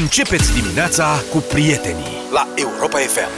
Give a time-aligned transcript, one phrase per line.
[0.00, 3.28] Începeți dimineața cu prietenii la Europa FM.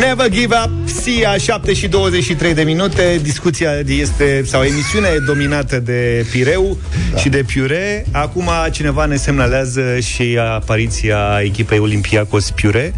[0.00, 5.78] Never give up, Sia, 7 și 23 de minute Discuția este, sau emisiunea e dominată
[5.78, 6.78] de Pireu
[7.12, 7.18] da.
[7.18, 12.94] și de Piure Acum cineva ne semnalează și apariția echipei Olympiacos Piure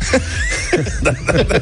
[1.03, 1.59] da, da, da.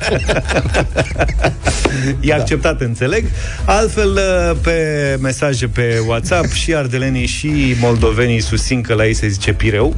[2.21, 2.85] E acceptat, da.
[2.85, 3.25] înțeleg
[3.65, 4.21] Altfel,
[4.63, 9.97] pe mesaje pe WhatsApp Și ardelenii și moldovenii susțin că la ei se zice Pireu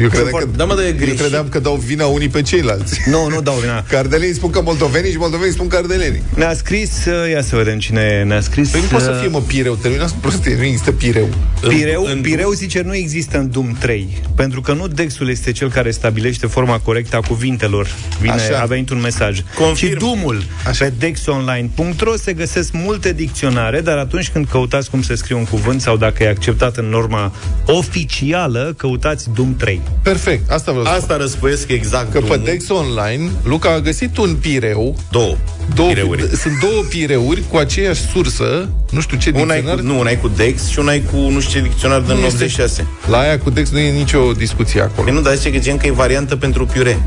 [0.00, 3.00] eu credeam, că, da, mă, de eu credeam că dau vina unii pe ceilalți.
[3.06, 3.82] Nu, nu dau vina.
[3.88, 6.22] Cardelenii spun că moldovenii și moldovenii spun cardelenii.
[6.34, 8.68] Ne-a scris, uh, ia să vedem cine ne-a scris.
[8.68, 9.74] Păi nu poate să uh, fie, mă, Pireu.
[9.74, 11.28] Terminați prostie, nu există Pireu.
[11.68, 15.70] Pireu, în, Pireu zice nu există în Doom 3, pentru că nu Dexul este cel
[15.70, 17.88] care stabilește forma corectă a cuvintelor.
[18.20, 18.60] Vine, Așa.
[18.60, 19.42] a venit un mesaj.
[19.58, 19.92] Confirm.
[19.92, 20.84] Și Doomul Așa.
[20.84, 25.80] pe dexonline.ro se găsesc multe dicționare, dar atunci când căutați cum se scrie un cuvânt
[25.80, 27.32] sau dacă e acceptat în norma
[27.66, 29.80] oficială, căutați Doom 3.
[30.02, 32.12] Perfect, asta vreau Asta răspăiesc exact.
[32.12, 34.96] Că pe Dex Online, Luca a găsit un pireu.
[35.10, 35.36] Două.
[35.74, 36.28] Două pireuri.
[36.36, 39.74] Sunt două pireuri cu aceeași sursă, nu știu ce una dicționar.
[39.74, 42.24] Cu, nu, una e cu Dex și una e cu nu știu ce dicționar din
[42.24, 42.86] 86.
[43.06, 45.02] La aia cu Dex nu e nicio discuție acolo.
[45.02, 47.02] Păi nu, dar zice că gen că e variantă pentru piure.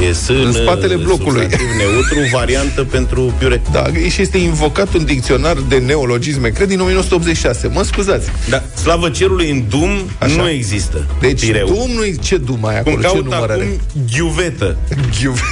[0.00, 1.46] E sân, în spatele blocului.
[1.76, 3.62] neutru, variantă pentru piure.
[3.72, 7.66] Da, și este invocat un dicționar de neologisme, cred, din 1986.
[7.68, 8.28] Mă scuzați.
[8.48, 10.42] Da, slavă cerului în Dum Așa.
[10.42, 11.06] nu există.
[11.20, 11.66] Deci Pireu.
[11.66, 13.68] Dum nu ce Dum ai acolo, Cum ce număr acum are?
[14.12, 14.76] Ghiuvetă,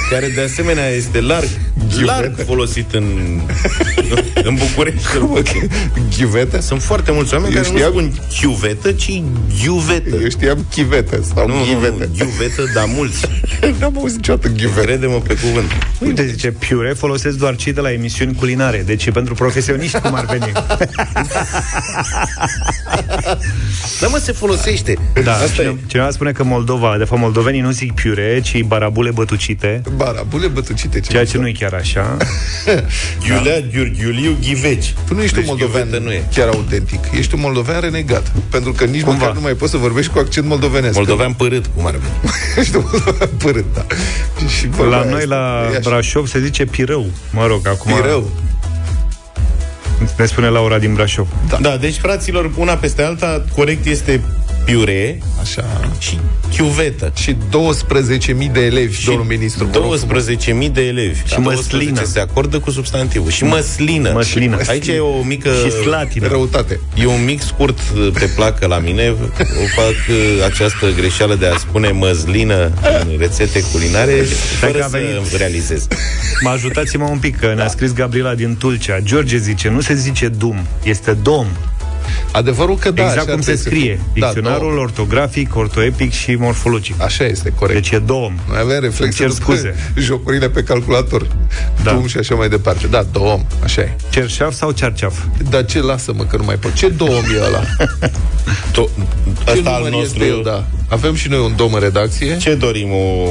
[0.09, 1.47] care de asemenea este larg,
[1.89, 2.05] Ghiuvetă.
[2.05, 3.03] larg folosit în,
[4.43, 5.07] în București.
[6.17, 6.61] Ghiuvetă?
[6.61, 7.93] Sunt foarte mulți oameni Eu care știam...
[7.93, 9.21] nu spun ghiuvetă, ci
[9.63, 10.15] ghiuvetă.
[10.21, 12.09] Eu știam chivetă sau nu, ghivetă.
[12.11, 13.25] Nu, ghiuvetă, dar mulți.
[13.79, 14.85] N-am auzit niciodată ghiuvetă.
[14.85, 15.71] Crede-mă pe cuvânt.
[15.99, 18.83] Uite, zice, piure folosesc doar cei de la emisiuni culinare.
[18.85, 20.51] Deci e pentru profesioniști cum ar veni.
[24.01, 24.97] da, mă, se folosește.
[25.23, 25.75] Da, Asta cine, e.
[25.87, 29.81] cineva spune că Moldova, de fapt moldovenii nu zic piure, ci barabule bătucite.
[29.95, 30.99] Barabule bătucite.
[30.99, 32.17] Ce ceea ce nu e chiar așa.
[33.27, 34.93] Iulea Gheorghiuliu Ghiveci.
[35.07, 36.23] Tu nu ești deci un moldovean nu e.
[36.33, 36.99] chiar autentic.
[37.17, 38.31] Ești un moldovean renegat.
[38.49, 39.17] Pentru că nici Cumva.
[39.17, 40.95] măcar nu mai poți să vorbești cu accent moldovenesc.
[40.95, 42.33] Moldovean părât, cum ar veni.
[42.59, 43.85] ești un moldovean părât, da.
[44.47, 47.05] Și la noi, la Brașov, se zice Pirău.
[47.31, 47.93] Mă rog, acum...
[47.93, 48.31] Pirău.
[50.17, 51.27] Ne spune Laura din Brașov.
[51.49, 51.57] Da.
[51.61, 54.21] da, deci, fraților, una peste alta, corect este
[54.67, 55.89] piure Așa.
[55.99, 56.19] și
[56.57, 57.11] chiuvetă.
[57.15, 59.69] Și 12.000 de elevi, și domnul ministru.
[60.65, 61.19] 12.000 de elevi.
[61.25, 62.03] Și măslină.
[62.03, 63.31] Se acordă cu substantivul.
[63.31, 64.11] Și măslină.
[64.13, 64.57] Măslină.
[64.67, 65.49] Aici e o mică...
[65.63, 66.27] Și slatină.
[66.27, 66.79] Răutate.
[66.95, 67.79] E un mic scurt
[68.13, 69.15] pe placă la mine.
[69.39, 74.13] O fac uh, această greșeală de a spune măslină în rețete culinare
[74.59, 74.99] fără să
[75.37, 75.87] realizez.
[76.41, 78.99] Mă ajutați-mă un pic, că ne-a scris Gabriela din Tulcea.
[78.99, 81.47] George zice, nu se zice dum, este dom.
[82.31, 83.99] Adevărul că da, Exact cum se scrie.
[84.15, 87.01] Da, Dicționarul da, ortografic, ortoepic și morfologic.
[87.01, 87.81] Așa este, corect.
[87.81, 88.31] Deci e două.
[88.47, 89.75] Noi avem reflexe cer scuze.
[89.97, 91.27] jocurile pe calculator.
[91.83, 91.91] Da.
[91.91, 92.87] Dum și așa mai departe.
[92.87, 93.39] Da, două.
[93.63, 93.95] Așa e.
[94.09, 95.17] Cerșaf sau cerceaf?
[95.49, 96.73] Da, ce lasă-mă că nu mai pot.
[96.73, 97.61] Ce două e ăla?
[98.75, 99.05] to-
[99.45, 100.23] Asta al nostru...
[100.23, 100.65] El, da.
[100.89, 102.37] Avem și noi un dom în redacție.
[102.37, 102.91] Ce dorim?
[102.91, 103.27] O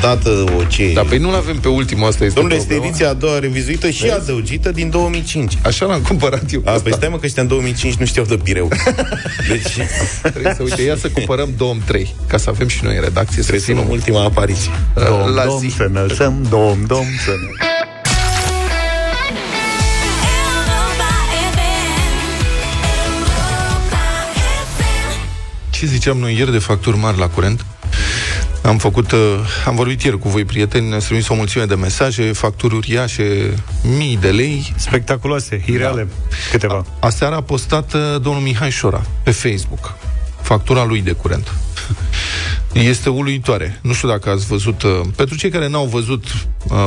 [0.00, 0.92] dată o ce...
[0.92, 4.02] Da, păi nu-l avem pe ultimul, asta este Domnule, este ediția a doua revizuită și
[4.02, 4.14] Vezi?
[4.14, 5.58] adăugită din 2005.
[5.62, 6.62] Așa l-am cumpărat eu.
[6.64, 8.68] A, păi stai mă că ăștia în 2005 nu știau de pireu.
[9.48, 9.88] deci...
[10.22, 13.42] Trebuie să, uite, ia să cumpărăm 2003, ca să avem și noi în redacție.
[13.42, 14.70] Trebuie să, să ultima apariție.
[14.94, 15.68] Uh, dom, la dom, zi.
[15.76, 17.32] să înălțăm, dom, dom, să
[25.80, 27.64] Ce ziceam noi ieri de facturi mari la curent?
[28.62, 29.18] Am făcut, uh,
[29.66, 33.54] am vorbit ieri cu voi, prieteni, ne-ați trimis o mulțime de mesaje, facturi uriașe,
[33.96, 34.72] mii de lei.
[34.76, 36.34] Spectaculoase, hireale, da.
[36.50, 36.74] câteva.
[36.74, 39.94] A, aseară a postat uh, domnul Mihai Șora pe Facebook
[40.42, 41.52] factura lui de curent.
[42.72, 43.78] Este uluitoare.
[43.82, 44.82] Nu știu dacă ați văzut...
[44.82, 46.24] Uh, pentru cei care n-au văzut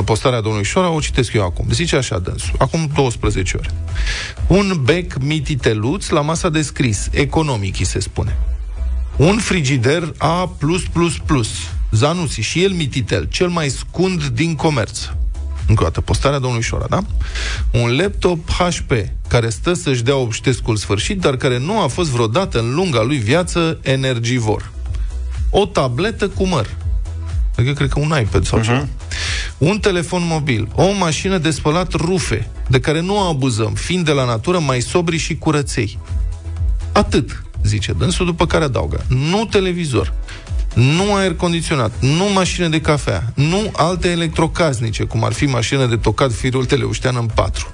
[0.05, 1.65] postarea domnului Șora, o citesc eu acum.
[1.71, 3.69] Zice așa dânsul, acum 12 ore.
[4.47, 8.37] Un bec mititeluț la masa de scris, economic, îi se spune
[9.15, 10.49] un frigider A+++,
[11.91, 14.99] Zanusi și el mititel, cel mai scund din comerț.
[15.67, 17.03] Încă o dată, postarea domnului Șora, da?
[17.71, 18.91] Un laptop HP,
[19.27, 23.17] care stă să-și dea obștescul sfârșit, dar care nu a fost vreodată în lunga lui
[23.17, 24.71] viață energivor.
[25.49, 26.75] O tabletă cu măr.
[27.57, 28.63] Adică cred că un iPad sau uh-huh.
[28.63, 28.87] ceva.
[29.57, 34.25] Un telefon mobil, o mașină de spălat rufe, de care nu abuzăm, fiind de la
[34.25, 35.99] natură mai sobri și curăței.
[36.91, 40.13] Atât zice dânsul, după care adaugă, nu televizor,
[40.73, 45.95] nu aer condiționat, nu mașină de cafea, nu alte electrocasnice, cum ar fi mașină de
[45.95, 47.73] tocat firul teleuștean în patru.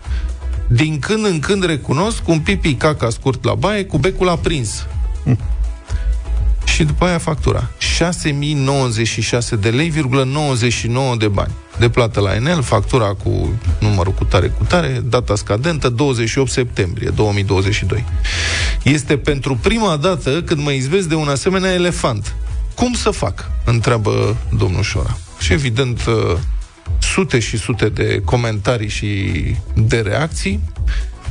[0.67, 4.85] Din când în când recunosc un pipi caca scurt la baie cu becul aprins.
[6.73, 7.69] Și după aia factura.
[7.77, 9.93] 6096 de lei,
[10.25, 11.51] 99 de bani.
[11.79, 17.09] De plată la Enel, factura cu numărul cu tare cu tare, data scadentă, 28 septembrie
[17.15, 18.05] 2022.
[18.83, 22.35] Este pentru prima dată când mă izvesc de un asemenea elefant.
[22.75, 23.51] Cum să fac?
[23.65, 25.17] Întreabă domnul Șora.
[25.39, 26.37] Și evident, uh,
[26.99, 29.31] sute și sute de comentarii și
[29.73, 30.59] de reacții.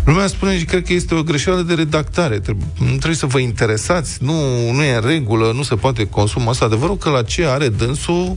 [0.04, 2.40] Lumea spune și cred că este o greșeală de redactare.
[2.78, 6.64] Nu trebuie să vă interesați, nu, nu e în regulă, nu se poate consuma asta.
[6.64, 8.36] Adevărul că la ce are dânsul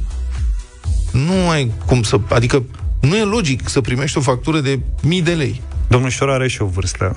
[1.12, 2.20] nu ai cum să...
[2.30, 2.64] Adică
[3.02, 5.62] nu e logic să primești o factură de mii de lei.
[5.88, 7.16] Domnul Șor are și o vârstă.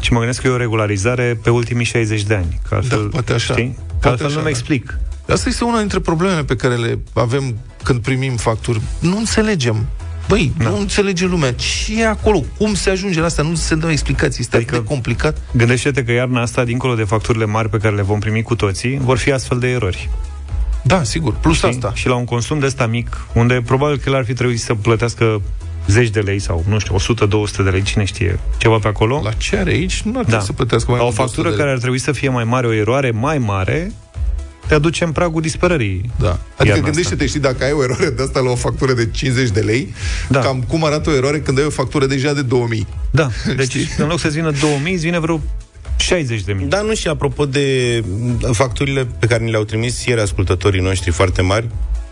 [0.00, 2.60] Și mă gândesc că e o regularizare pe ultimii 60 de ani.
[2.68, 3.52] Că altfel, da, poate așa.
[3.52, 3.78] Știi?
[4.00, 4.50] Că altfel așa, nu-mi da.
[4.50, 4.98] explic.
[5.28, 8.80] Asta este una dintre problemele pe care le avem când primim facturi.
[8.98, 9.86] Nu înțelegem.
[10.28, 10.68] Băi, da.
[10.68, 11.52] nu înțelege lumea.
[11.52, 12.44] Ce e acolo?
[12.58, 13.42] Cum se ajunge la asta?
[13.42, 14.40] Nu se dă explicații.
[14.40, 15.40] Este adică, atât de complicat.
[15.52, 18.98] Gândește-te că iarna asta, dincolo de facturile mari pe care le vom primi cu toții,
[19.02, 20.10] vor fi astfel de erori.
[20.86, 21.34] Da, sigur.
[21.34, 21.68] Plus Știi?
[21.68, 21.92] asta.
[21.94, 24.74] Și la un consum de ăsta mic, unde probabil că el ar fi trebuit să
[24.74, 25.40] plătească
[25.86, 29.20] zeci de lei sau, nu știu, 100-200 de lei, cine știe, ceva pe acolo.
[29.24, 30.02] La ce are aici?
[30.02, 30.44] Nu ar trebui da.
[30.44, 33.10] să plătească mai La o factură care ar trebui să fie mai mare, o eroare
[33.10, 33.92] mai mare,
[34.66, 36.10] te aduce în pragul disperării.
[36.18, 36.38] Da.
[36.56, 39.60] Adică gândește-te, știi, dacă ai o eroare de asta la o factură de 50 de
[39.60, 39.94] lei,
[40.28, 40.40] da.
[40.40, 42.86] cam cum arată o eroare când ai o factură deja de 2000.
[43.10, 45.40] Da, deci în loc să-ți vină 2000, îți vine vreo
[45.96, 46.66] 60 de mii.
[46.66, 48.00] Da, nu și apropo de
[48.52, 51.66] facturile pe care ni le-au trimis ieri ascultătorii noștri foarte mari,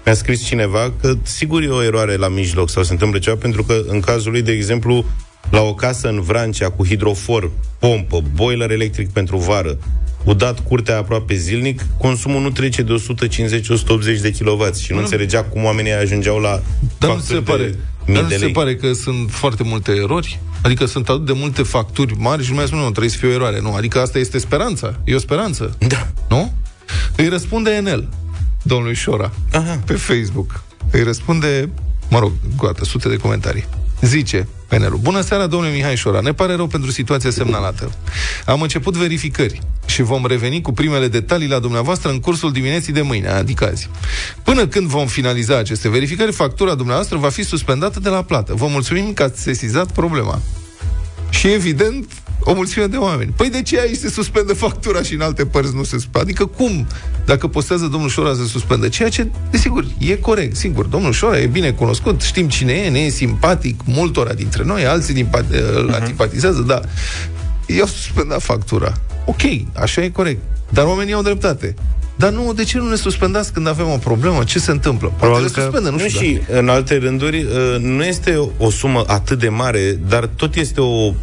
[0.04, 3.62] mi-a scris cineva că sigur e o eroare la mijloc sau se întâmplă ceva, pentru
[3.62, 5.04] că în cazul lui, de exemplu,
[5.50, 9.78] la o casă în Vrancea cu hidrofor, pompă, boiler electric pentru vară,
[10.24, 13.04] udat curtea aproape zilnic, consumul nu trece de
[14.12, 16.62] 150-180 de kW și nu, nu înțelegea cum oamenii ajungeau la
[16.98, 17.74] Dar nu se pare,
[18.06, 20.40] dar nu se pare că sunt foarte multe erori?
[20.62, 23.32] Adică sunt atât de multe facturi mari și lumea spune, nu, trebuie să fie o
[23.32, 23.60] eroare.
[23.60, 24.94] Nu, adică asta este speranța.
[25.04, 25.76] E o speranță.
[25.78, 26.08] Da.
[26.28, 26.52] Nu?
[27.16, 28.08] Îi răspunde Enel,
[28.62, 29.80] domnului Șora, Aha.
[29.86, 30.62] pe Facebook.
[30.90, 31.68] Îi răspunde,
[32.10, 33.64] mă rog, gata, sute de comentarii.
[34.00, 34.98] Zice, PNL.
[35.00, 36.20] Bună seara, domnule Mihai Șora.
[36.20, 37.92] Ne pare rău pentru situația semnalată.
[38.46, 43.02] Am început verificări și vom reveni cu primele detalii la dumneavoastră în cursul dimineții de
[43.02, 43.88] mâine, adică azi.
[44.42, 48.54] Până când vom finaliza aceste verificări, factura dumneavoastră va fi suspendată de la plată.
[48.54, 50.40] Vă mulțumim că ați sesizat problema.
[51.30, 52.12] Și evident,
[52.44, 53.32] o mulțime de oameni.
[53.36, 56.20] Păi de ce aici se suspendă factura și în alte părți nu se suspendă?
[56.20, 56.86] Adică cum?
[57.24, 58.88] Dacă postează domnul Șora să suspendă.
[58.88, 60.56] Ceea ce, desigur, e corect.
[60.56, 64.86] Sigur, domnul Șora e bine cunoscut, știm cine e, ne e simpatic multora dintre noi,
[64.86, 65.28] alții din
[65.74, 65.94] îl uh-huh.
[65.94, 66.88] antipatizează, dar
[67.66, 68.92] i-au suspendat factura.
[69.24, 69.40] Ok,
[69.72, 70.40] așa e corect.
[70.68, 71.74] Dar oamenii au dreptate.
[72.16, 74.44] Dar nu, de ce nu ne suspendați când avem o problemă?
[74.44, 75.12] Ce se întâmplă?
[75.18, 76.20] Poate le suspendă, nu știu.
[76.20, 76.58] Și da.
[76.58, 81.14] în alte rânduri, uh, nu este o sumă atât de mare, dar tot este o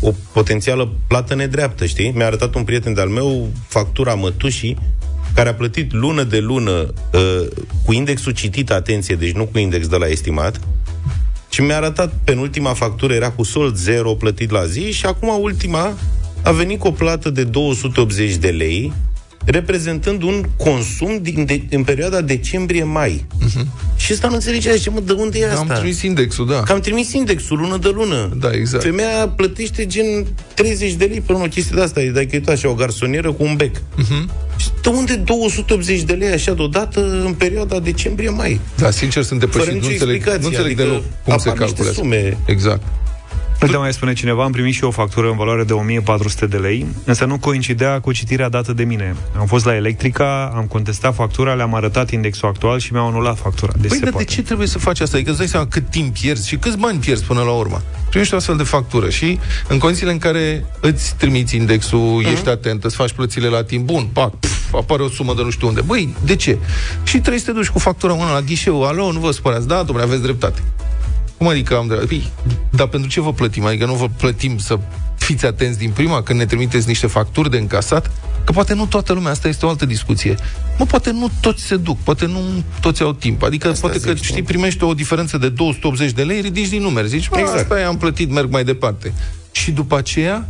[0.00, 2.10] o potențială plată nedreaptă, știi?
[2.10, 4.78] Mi-a arătat un prieten de-al meu factura mătușii
[5.34, 7.46] care a plătit lună de lună uh,
[7.84, 10.60] cu indexul citit, atenție, deci nu cu index de la estimat,
[11.48, 15.94] și mi-a arătat penultima factură, era cu sold zero plătit la zi și acum ultima
[16.42, 18.92] a venit cu o plată de 280 de lei
[19.50, 23.24] reprezentând un consum din de, în perioada decembrie-mai.
[23.44, 23.66] Uh-huh.
[23.96, 25.60] Și ăsta nu înțelegea, zice, mă, de unde e asta?
[25.60, 26.62] Am trimis indexul, da.
[26.62, 28.36] Că am trimis indexul lună de lună.
[28.40, 28.82] Da, exact.
[28.82, 32.68] Femeia plătește gen 30 de lei pe o chestie de asta, e dacă e așa
[32.68, 33.76] o garsonieră cu un bec.
[33.76, 34.56] Uh-huh.
[34.56, 38.60] Și de unde 280 de lei așa deodată în perioada decembrie-mai?
[38.76, 39.82] Da, sincer, sunt depășit.
[39.82, 41.92] Nu înțeleg, nu înțeleg adică deloc cum se calculează.
[41.92, 42.36] Sume.
[42.46, 42.82] Exact.
[43.62, 46.56] Uite, mai spune cineva, am primit și eu o factură în valoare de 1400 de
[46.56, 49.16] lei, însă nu coincidea cu citirea dată de mine.
[49.38, 53.72] Am fost la Electrica, am contestat factura, le-am arătat indexul actual și mi-au anulat factura.
[53.80, 55.16] Deci păi, dar de ce trebuie să faci asta?
[55.16, 57.82] Adică îți dai seama cât timp pierzi și câți bani pierzi până la urmă.
[58.08, 59.38] Primești o astfel de factură și
[59.68, 62.32] în condițiile în care îți trimiți indexul, uh-huh.
[62.32, 65.50] ești atent, îți faci plățile la timp, bun, pac, pf, apare o sumă de nu
[65.50, 65.80] știu unde.
[65.80, 66.58] Băi, de ce?
[67.02, 69.82] Și trebuie să te duci cu factura mână la ghișeu, alo, nu vă spărați, da,
[69.82, 70.62] domnule, aveți dreptate.
[71.38, 72.14] Cum adică am dreptate?
[72.14, 72.30] Păi,
[72.70, 73.64] dar pentru ce vă plătim?
[73.64, 74.78] Adică nu vă plătim să
[75.16, 78.10] fiți atenți din prima când ne trimiteți niște facturi de încasat?
[78.44, 80.34] Că poate nu toată lumea, asta este o altă discuție.
[80.78, 82.40] Mă, poate nu toți se duc, poate nu
[82.80, 83.42] toți au timp.
[83.42, 87.08] Adică asta poate că, știi, primești o diferență de 280 de lei, ridici din numeri.
[87.08, 87.58] Zici, exact.
[87.58, 89.12] asta am plătit, merg mai departe.
[89.50, 90.48] Și după aceea,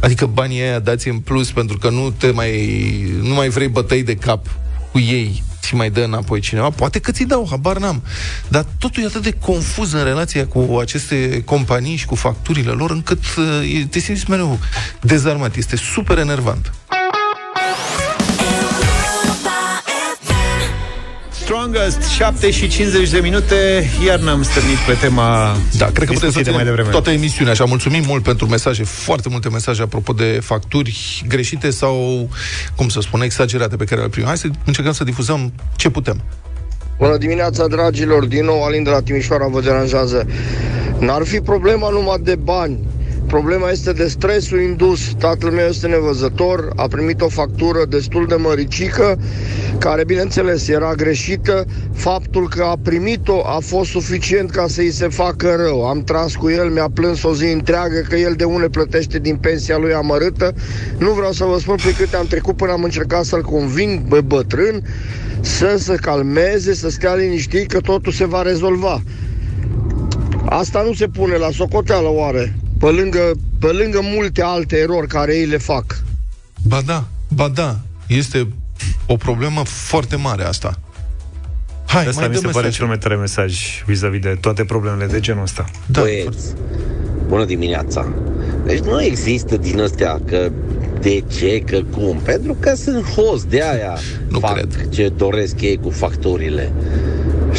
[0.00, 2.50] adică banii aia dați în plus pentru că nu te mai,
[3.22, 4.46] nu mai vrei bătăi de cap
[4.92, 8.02] cu ei ți mai dă înapoi cineva, poate că ți dau, habar n-am.
[8.48, 12.90] Dar totul e atât de confuz în relația cu aceste companii și cu facturile lor,
[12.90, 14.58] încât uh, te simți mereu
[15.00, 15.56] dezarmat.
[15.56, 16.72] Este super enervant.
[21.46, 26.30] Strongest 7 și 50 de minute Iar n-am stârnit pe tema Da, cred că putem
[26.30, 30.12] să de mai devreme toată emisiunea Așa, mulțumim mult pentru mesaje Foarte multe mesaje apropo
[30.12, 32.28] de facturi greșite Sau,
[32.76, 36.22] cum să spun, exagerate pe care le primim Hai să încercăm să difuzăm ce putem
[36.98, 38.24] Bună dimineața, dragilor!
[38.26, 40.26] Din nou, Alin de la Timișoara vă deranjează.
[40.98, 42.78] N-ar fi problema numai de bani.
[43.26, 45.14] Problema este de stresul indus.
[45.18, 49.18] Tatăl meu este nevăzător, a primit o factură destul de măricică,
[49.78, 51.64] care, bineînțeles, era greșită.
[51.92, 55.88] Faptul că a primit-o a fost suficient ca să-i se facă rău.
[55.88, 59.36] Am tras cu el, mi-a plâns o zi întreagă că el de une plătește din
[59.36, 60.54] pensia lui amărâtă.
[60.98, 64.20] Nu vreau să vă spun pe câte am trecut până am încercat să-l conving, bă,
[64.20, 64.82] bătrân,
[65.40, 69.02] să se calmeze, să stea liniștit că totul se va rezolva.
[70.44, 75.36] Asta nu se pune la socoteală oare, pe lângă, pe lângă multe alte erori care
[75.36, 76.02] ei le fac.
[76.62, 78.48] Ba da, ba da, este
[79.06, 80.80] o problemă foarte mare asta.
[81.86, 85.20] Hai, asta mai mi se pare cel mai tare mesaj vis-a-vis de toate problemele de
[85.20, 85.64] genul ăsta.
[85.86, 86.00] Da.
[86.00, 86.46] Băieți,
[87.26, 88.12] bună dimineața.
[88.64, 90.50] Deci nu există din astea că
[91.00, 92.20] de ce, că cum?
[92.24, 94.88] Pentru că sunt host, de aia nu fac cred.
[94.88, 96.72] ce doresc ei cu facturile.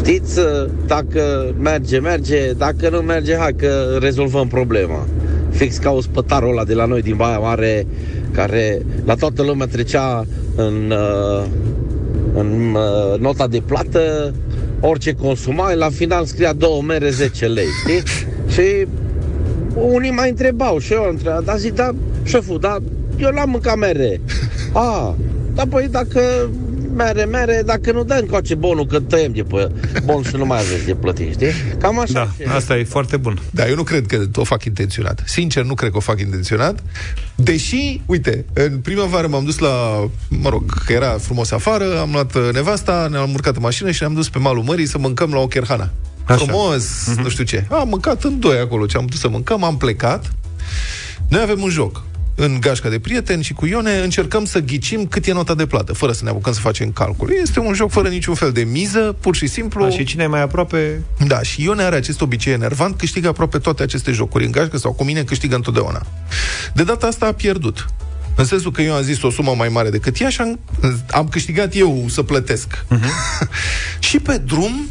[0.07, 0.39] Știți,
[0.85, 5.07] dacă merge, merge, dacă nu merge, hai că rezolvăm problema.
[5.49, 7.87] Fix ca ospătarul ăla de la noi din Baia Mare,
[8.31, 11.45] care la toată lumea trecea în, uh,
[12.33, 14.33] în uh, nota de plată
[14.79, 18.01] orice consumai, la final scria două mere 10 lei, știi?
[18.53, 18.87] Și
[19.75, 21.91] unii mai întrebau și eu am întrebat, dar zic, da,
[22.23, 22.77] șeful, dar
[23.17, 24.21] eu l-am mâncat mere.
[24.73, 25.15] A,
[25.55, 26.21] dar păi dacă
[26.97, 29.71] mere, mere, dacă nu dă încoace bonul, că tăiem de pe
[30.03, 31.51] bon și nu mai aveți de plătit, știi?
[31.79, 32.13] Cam așa.
[32.13, 32.51] Da, și...
[32.55, 33.39] asta e foarte bun.
[33.51, 35.23] Da, eu nu cred că o fac intenționat.
[35.25, 36.83] Sincer, nu cred că o fac intenționat.
[37.35, 42.35] Deși, uite, în primăvară m-am dus la, mă rog, că era frumos afară, am luat
[42.35, 45.39] uh, nevasta, ne-am urcat în mașină și ne-am dus pe malul mării să mâncăm la
[45.39, 45.89] o cherhana.
[46.23, 46.37] Așa.
[46.37, 47.21] Frumos, uh-huh.
[47.23, 47.65] nu știu ce.
[47.69, 50.31] Am mâncat în doi acolo ce am putut să mâncăm, am plecat.
[51.29, 52.03] Noi avem un joc
[52.39, 55.94] în gașca de prieteni și cu Ione încercăm să ghicim cât e nota de plată,
[55.94, 57.32] fără să ne apucăm să facem calcul.
[57.41, 59.84] Este un joc fără niciun fel de miză, pur și simplu.
[59.84, 61.01] A, și cine e mai aproape?
[61.27, 64.94] Da, și Ione are acest obicei enervant, câștigă aproape toate aceste jocuri în gașcă sau
[64.94, 66.06] cu mine câștigă întotdeauna.
[66.74, 67.86] De data asta a pierdut.
[68.36, 70.60] În sensul că eu am zis o sumă mai mare decât ea și am,
[71.12, 72.86] am câștigat eu să plătesc.
[72.86, 73.48] Uh-huh.
[74.08, 74.88] și pe drum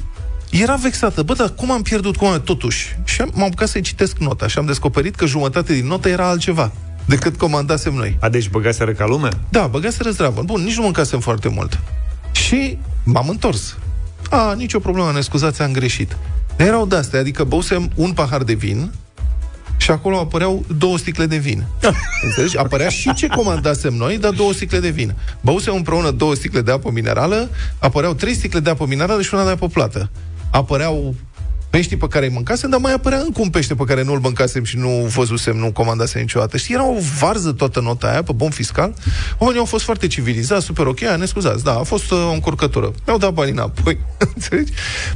[0.51, 1.23] era vexată.
[1.23, 2.17] Bă, dar cum am pierdut?
[2.17, 2.41] Cum am...
[2.41, 2.97] Totuși.
[3.05, 6.29] Și am, m-am apucat să-i citesc nota și am descoperit că jumătate din notă era
[6.29, 6.73] altceva
[7.07, 8.17] decât comandasem noi.
[8.21, 9.29] A, deci băgaseră ca lume?
[9.49, 10.43] Da, băgaseră zdravă.
[10.43, 11.81] Bun, nici nu mâncasem foarte mult.
[12.33, 13.77] Și m-am întors.
[14.31, 16.17] A, nicio problemă, ne scuzați, am greșit.
[16.57, 18.93] Erau de-astea, adică băusem un pahar de vin
[19.77, 21.65] și acolo apăreau două sticle de vin.
[22.25, 22.59] Înțelegi?
[22.59, 25.15] Apărea și ce comandasem noi, dar două sticle de vin.
[25.41, 29.45] Băusem împreună două sticle de apă minerală, apăreau trei sticle de apă minerală și una
[29.45, 30.11] de apă plată.
[30.51, 31.15] Apăreau
[31.77, 34.65] peștii pe care îi mâncasem, dar mai apărea încă un pește pe care nu-l mâncasem
[34.65, 36.57] și nu văzusem, nu comandasem niciodată.
[36.57, 38.95] Și era o varză toată nota aia, pe bun fiscal.
[39.39, 42.93] Oamenii au fost foarte civilizați, super ok, ne scuzați, da, a fost uh, o încurcătură.
[43.07, 43.99] Mi-au dat banii înapoi,
[44.35, 44.73] înțelegi?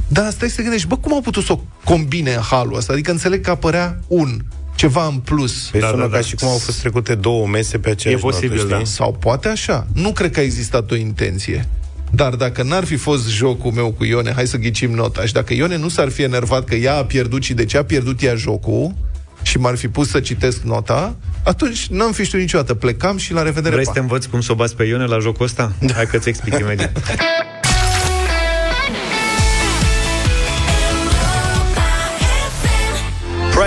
[0.07, 2.93] Dar stai să te gândești, bă, cum au putut să o combine în halul ăsta?
[2.93, 4.39] Adică înțeleg că apărea un
[4.75, 5.67] ceva în plus.
[5.71, 6.15] Păi da, sună da, da.
[6.15, 8.83] ca și cum au fost trecute două mese pe aceeași E posibil, notă, da.
[8.83, 9.87] Sau poate așa.
[9.93, 11.67] Nu cred că a existat o intenție.
[12.11, 15.53] Dar dacă n-ar fi fost jocul meu cu Ione, hai să ghicim nota, și dacă
[15.53, 18.35] Ione nu s-ar fi enervat că ea a pierdut și de ce a pierdut ea
[18.35, 18.93] jocul,
[19.41, 22.73] și m-ar fi pus să citesc nota, atunci n-am fi știut niciodată.
[22.73, 23.73] Plecam și la revedere.
[23.73, 25.71] Vrei să te învăț cum să o bați pe Ione la jocul ăsta?
[25.79, 25.93] Da.
[25.93, 26.97] Hai că-ți explic imediat.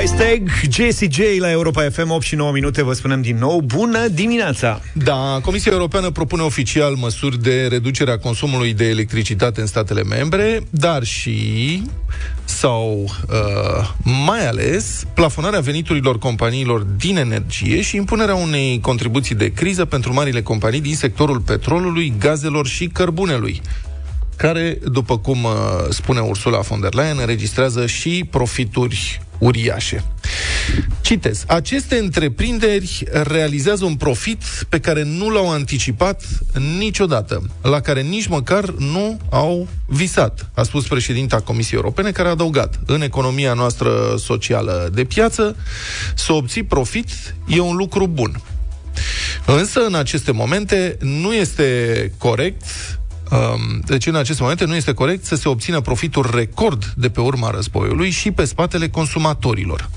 [0.05, 3.61] Price Tag, Jessie J la Europa FM 8 și 9 minute, vă spunem din nou,
[3.61, 4.81] bună dimineața!
[4.93, 10.61] Da, Comisia Europeană propune oficial măsuri de reducere a consumului de electricitate în statele membre,
[10.71, 11.83] dar și
[12.45, 13.91] sau uh,
[14.27, 20.43] mai ales plafonarea veniturilor companiilor din energie și impunerea unei contribuții de criză pentru marile
[20.43, 23.61] companii din sectorul petrolului, gazelor și cărbunelui
[24.37, 25.51] care, după cum uh,
[25.89, 30.05] spune Ursula von der Leyen, înregistrează și profituri uriașe.
[31.01, 31.45] Citez.
[31.47, 36.23] Aceste întreprinderi realizează un profit pe care nu l-au anticipat
[36.79, 42.31] niciodată, la care nici măcar nu au visat, a spus președinta Comisiei Europene, care a
[42.31, 45.57] adăugat în economia noastră socială de piață,
[46.15, 48.41] să obții profit e un lucru bun.
[49.47, 53.04] Însă, în aceste momente, nu este corect Um,
[53.85, 57.51] deci, în aceste momente, nu este corect să se obțină profituri record de pe urma
[57.51, 59.91] războiului și pe spatele consumatorilor.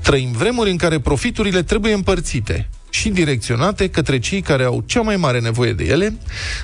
[0.00, 2.68] Trăim vremuri în care profiturile trebuie împărțite.
[2.94, 6.16] Și direcționate către cei care au cea mai mare nevoie de ele.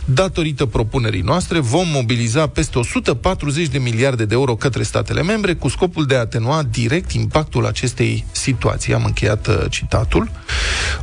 [0.04, 5.68] Datorită propunerii noastre, vom mobiliza peste 140 de miliarde de euro către statele membre cu
[5.68, 8.94] scopul de a atenua direct impactul acestei situații.
[8.94, 10.30] Am încheiat uh, citatul.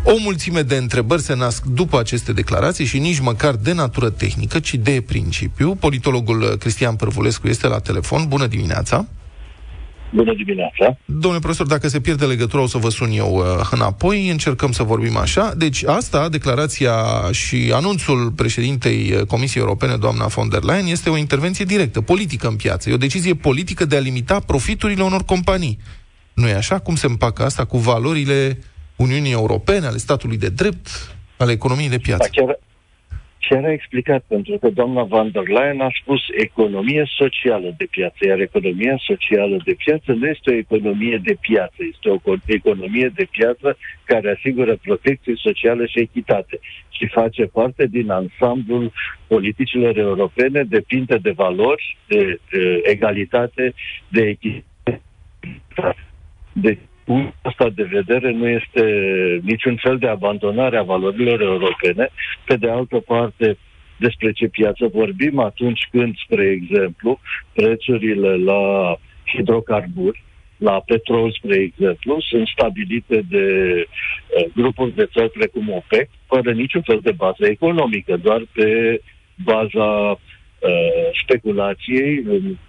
[0.03, 4.59] O mulțime de întrebări se nasc după aceste declarații și nici măcar de natură tehnică,
[4.59, 5.75] ci de principiu.
[5.75, 8.25] Politologul uh, Cristian Părvulescu este la telefon.
[8.27, 9.05] Bună dimineața!
[10.15, 10.97] Bună dimineața!
[11.05, 14.83] Domnule profesor, dacă se pierde legătura, o să vă sun eu uh, înapoi, încercăm să
[14.83, 15.53] vorbim așa.
[15.57, 16.93] Deci asta, declarația
[17.31, 22.47] și anunțul președintei uh, Comisiei Europene, doamna von der Leyen, este o intervenție directă, politică
[22.47, 22.89] în piață.
[22.89, 25.79] E o decizie politică de a limita profiturile unor companii.
[26.33, 26.79] Nu e așa?
[26.79, 28.59] Cum se împacă asta cu valorile
[28.95, 30.87] Uniunii Europene, ale statului de drept,
[31.37, 32.29] ale economiei de piață?
[32.35, 32.59] Da, chiar,
[33.45, 38.17] și era explicat, pentru că doamna van der Leyen a spus economie socială de piață,
[38.27, 43.27] iar economia socială de piață nu este o economie de piață, este o economie de
[43.31, 46.59] piață care asigură protecție socială și echitate
[46.89, 48.91] și face parte din ansamblul
[49.27, 53.73] politicilor europene, depinde de valori, de, de egalitate,
[54.07, 55.01] de echitate.
[56.51, 58.83] De punctul ăsta de vedere nu este
[59.43, 62.09] niciun fel de abandonare a valorilor europene.
[62.45, 63.57] Pe de altă parte,
[63.97, 67.19] despre ce piață vorbim atunci când, spre exemplu,
[67.53, 68.95] prețurile la
[69.25, 70.23] hidrocarburi,
[70.57, 73.45] la petrol, spre exemplu, sunt stabilite de
[73.85, 79.01] uh, grupuri de țări precum OPEC, fără niciun fel de bază economică, doar pe
[79.43, 80.21] baza Uh,
[81.23, 82.23] speculației.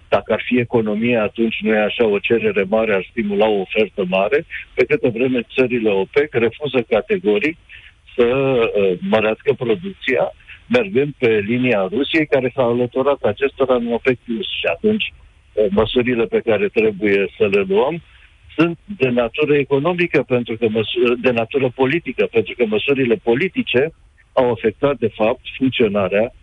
[0.09, 4.05] Dacă ar fi economie, atunci nu e așa o cerere mare, ar stimula o ofertă
[4.07, 7.57] mare, pe câtă vreme țările OPEC refuză categoric
[8.15, 10.31] să uh, mărească producția,
[10.67, 14.19] mergând pe linia Rusiei, care s-a alăturat acestora în OPEC+.
[14.59, 18.01] Și atunci uh, măsurile pe care trebuie să le luăm
[18.57, 23.93] sunt de natură economică, pentru că măsur- de natură politică, pentru că măsurile politice
[24.33, 26.33] au afectat, de fapt, funcționarea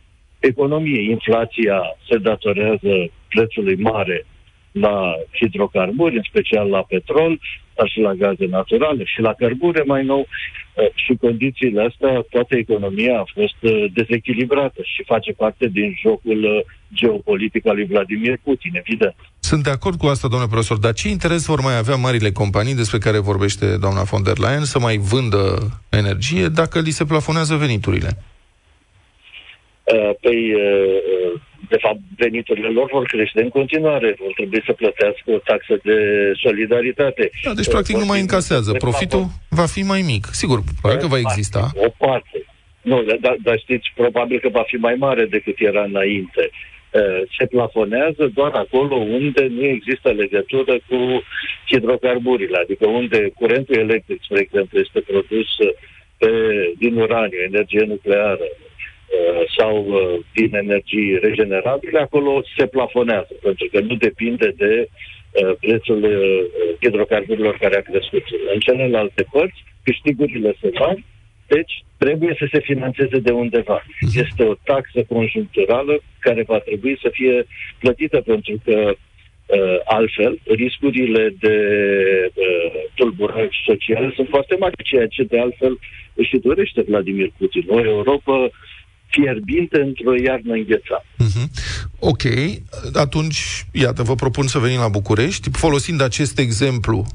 [0.46, 1.10] economiei.
[1.10, 2.92] Inflația se datorează
[3.28, 4.26] prețului mare
[4.72, 7.40] la hidrocarburi, în special la petrol,
[7.74, 10.26] dar și la gaze naturale și la cărbure mai nou.
[10.74, 16.44] Eh, și condițiile astea, toată economia a fost eh, dezechilibrată și face parte din jocul
[16.44, 19.14] eh, geopolitic al lui Vladimir Putin, evident.
[19.38, 22.74] Sunt de acord cu asta, domnule profesor, dar ce interes vor mai avea marile companii
[22.74, 25.42] despre care vorbește doamna von der Leyen să mai vândă
[25.88, 28.10] energie dacă li se plafonează veniturile?
[29.84, 34.72] Uh, păi, uh, uh, de fapt, veniturile lor vor crește în continuare, vor trebui să
[34.72, 35.98] plătească o taxă de
[36.42, 37.30] solidaritate.
[37.44, 38.72] Da, deci, practic, nu mai încasează.
[38.72, 40.24] Profitul va fi mai mic.
[40.32, 41.70] Sigur, probabil că va exista.
[41.74, 42.38] O parte.
[42.82, 46.50] Nu, dar, dar știți, probabil că va fi mai mare decât era înainte.
[47.38, 51.22] Se plafonează doar acolo unde nu există legătură cu
[51.66, 55.48] hidrocarburile, adică unde curentul electric, spre exemplu, este produs
[56.18, 56.30] pe,
[56.78, 58.63] din uraniu, energie nucleară, Uh,
[59.58, 66.00] sau uh, din energii regenerabile, acolo se plafonează, pentru că nu depinde de uh, prețul
[66.80, 68.22] hidrocarburilor care a crescut.
[68.54, 71.04] În celelalte părți, câștigurile se mari,
[71.46, 73.84] deci trebuie să se financeze de undeva.
[74.00, 74.18] Mhm.
[74.24, 77.46] Este o taxă conjuncturală care va trebui să fie
[77.78, 78.94] plătită pentru că
[79.46, 81.56] Uh, altfel, riscurile de
[82.34, 85.78] uh, tulburări sociale sunt foarte mari, ceea ce de altfel
[86.14, 87.64] își dorește Vladimir Putin.
[87.68, 88.48] O Europa
[89.14, 91.06] fierbinte într-o iarnă înghețată.
[91.24, 91.46] Uh-huh.
[91.98, 92.22] Ok,
[92.92, 97.06] atunci, iată, vă propun să venim la București, folosind acest exemplu,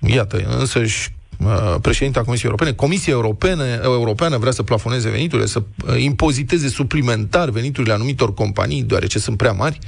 [0.00, 5.94] iată, însăși uh, președinta Comisiei Europene, Comisia Europene, Europeană vrea să plafoneze veniturile, să uh,
[5.98, 9.78] impoziteze suplimentar veniturile anumitor companii, deoarece sunt prea mari.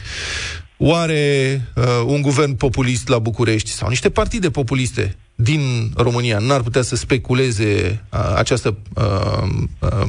[0.78, 6.82] Oare uh, un guvern populist la București sau niște partide populiste din România n-ar putea
[6.82, 10.08] să speculeze uh, această, uh, uh,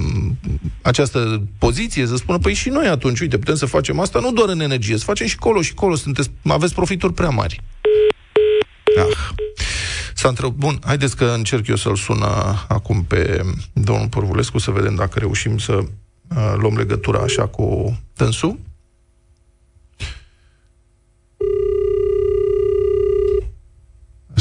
[0.82, 4.50] această poziție, să spună, păi și noi atunci, uite, putem să facem asta nu doar
[4.50, 7.62] în energie, să facem și colo și colo, sunteți, aveți profituri prea mari.
[8.98, 9.36] Ah.
[10.14, 12.22] S-a întrebat, bun, haideți că încerc eu să-l sun
[12.68, 13.42] acum pe
[13.74, 18.60] domnul Porvulescu să vedem dacă reușim să uh, luăm legătura așa cu tânsul.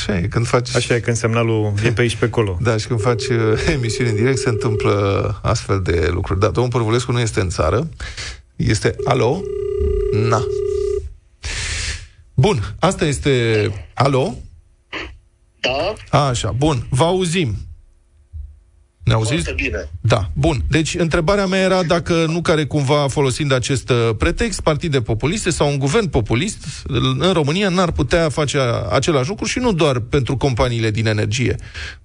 [0.07, 0.75] Așa e, când faci...
[0.75, 2.59] Așa e, când semnalul e pe aici pe acolo.
[2.61, 6.41] Da, și când faci uh, emisiuni în direct se întâmplă astfel de lucruri.
[6.41, 7.89] Da, domnul Părvulescu nu este în țară.
[8.57, 8.95] Este...
[9.05, 9.43] Alo?
[10.29, 10.43] Na.
[12.35, 13.31] Bun, asta este...
[13.95, 14.35] Alo?
[15.61, 15.93] Da?
[16.11, 16.87] A, așa, bun.
[16.91, 17.57] Vă auzim.
[19.07, 19.53] Ne auziți?
[19.55, 19.89] bine.
[20.01, 20.65] Da, bun.
[20.69, 25.69] Deci, întrebarea mea era dacă nu care cumva, folosind acest uh, pretext, partide populiste sau
[25.69, 26.67] un guvern populist
[27.19, 28.59] în România n-ar putea face
[28.91, 31.57] același lucru și nu doar pentru companiile din energie.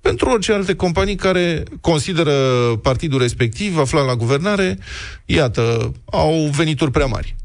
[0.02, 2.34] Pentru orice alte companii care consideră
[2.82, 4.78] partidul respectiv, aflat la guvernare,
[5.26, 7.36] iată, au venituri prea mari.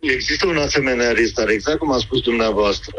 [0.00, 2.92] Există un asemenea risc, dar exact cum a spus dumneavoastră,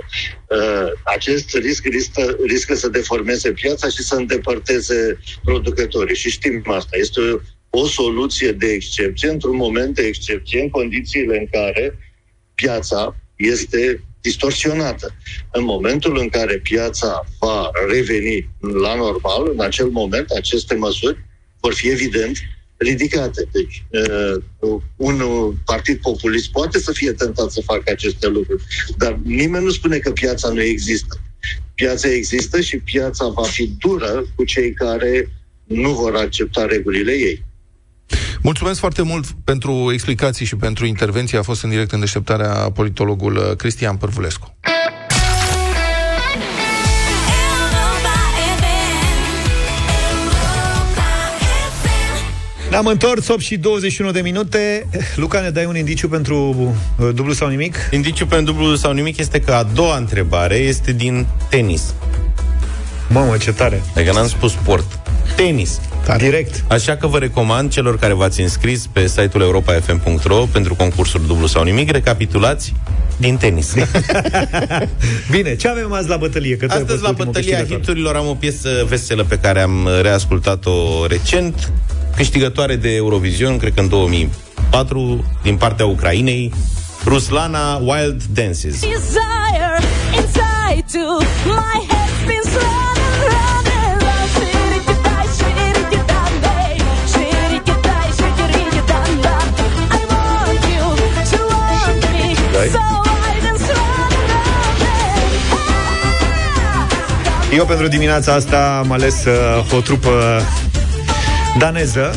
[0.49, 6.15] uh, acest risc riscă, riscă să deformeze piața și să îndepărteze producătorii.
[6.15, 6.97] Și știm asta.
[6.97, 7.39] Este o,
[7.79, 11.97] o soluție de excepție, într-un moment de excepție, în condițiile în care
[12.55, 15.15] piața este distorsionată.
[15.51, 21.25] În momentul în care piața va reveni la normal, în acel moment, aceste măsuri
[21.59, 22.37] vor fi evident
[22.77, 23.47] ridicate.
[23.51, 25.21] Deci, uh, un
[25.65, 28.63] partid populist poate să fie tentat să facă aceste lucruri,
[28.97, 31.21] dar nimeni nu spune că piața nu există.
[31.75, 35.31] Piața există și piața va fi dură cu cei care
[35.63, 37.45] nu vor accepta regulile ei.
[38.41, 41.37] Mulțumesc foarte mult pentru explicații și pentru intervenție.
[41.37, 44.57] A fost în direct în deșteptarea politologul Cristian Părvulescu.
[52.77, 54.87] Ne-am întors 8 și 21 de minute.
[55.15, 56.55] Luca, ne dai un indiciu pentru
[56.97, 57.75] uh, dublu sau nimic?
[57.91, 61.93] Indiciu pentru dublu sau nimic este că a doua întrebare este din tenis.
[63.09, 63.81] Mamă, ce tare!
[63.95, 64.99] Adică n-am spus sport.
[65.35, 65.79] Tenis.
[66.05, 66.23] Tare.
[66.23, 66.63] Direct.
[66.67, 71.63] Așa că vă recomand celor care v-ați înscris pe site-ul europa.fm.ro pentru concursul dublu sau
[71.63, 72.73] nimic, recapitulați
[73.17, 73.73] din tenis.
[75.31, 76.57] Bine, ce avem azi la bătălie?
[76.57, 81.71] Că Astăzi la bătălia hiturilor am o piesă veselă pe care am reascultat-o recent
[82.17, 86.53] câștigătoare de Eurovision, cred că în 2004, din partea Ucrainei,
[87.05, 88.81] Ruslana Wild Dances.
[107.51, 110.41] Eu pentru dimineața asta am ales uh, o trupă
[111.57, 112.15] daneză.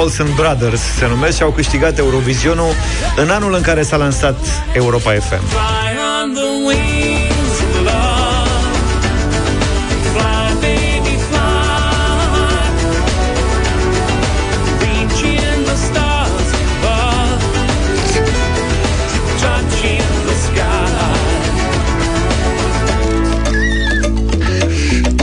[0.00, 2.72] Olsen Brothers se numesc și au câștigat Eurovisionul
[3.16, 4.36] în anul în care s-a lansat
[4.72, 5.42] Europa FM.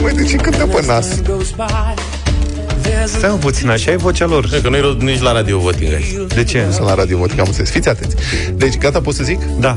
[0.02, 1.08] Măi, de ce cântă pe nas?
[3.08, 4.50] Stai un puțin, așa e vocea lor.
[4.54, 6.34] E că nu nici la Radio Voting aici.
[6.36, 6.64] De ce?
[6.66, 7.70] Nu sunt la Radio Voting, am înțeles.
[7.70, 8.16] Fiți atenți.
[8.56, 9.40] Deci, gata, pot să zic?
[9.60, 9.74] Da.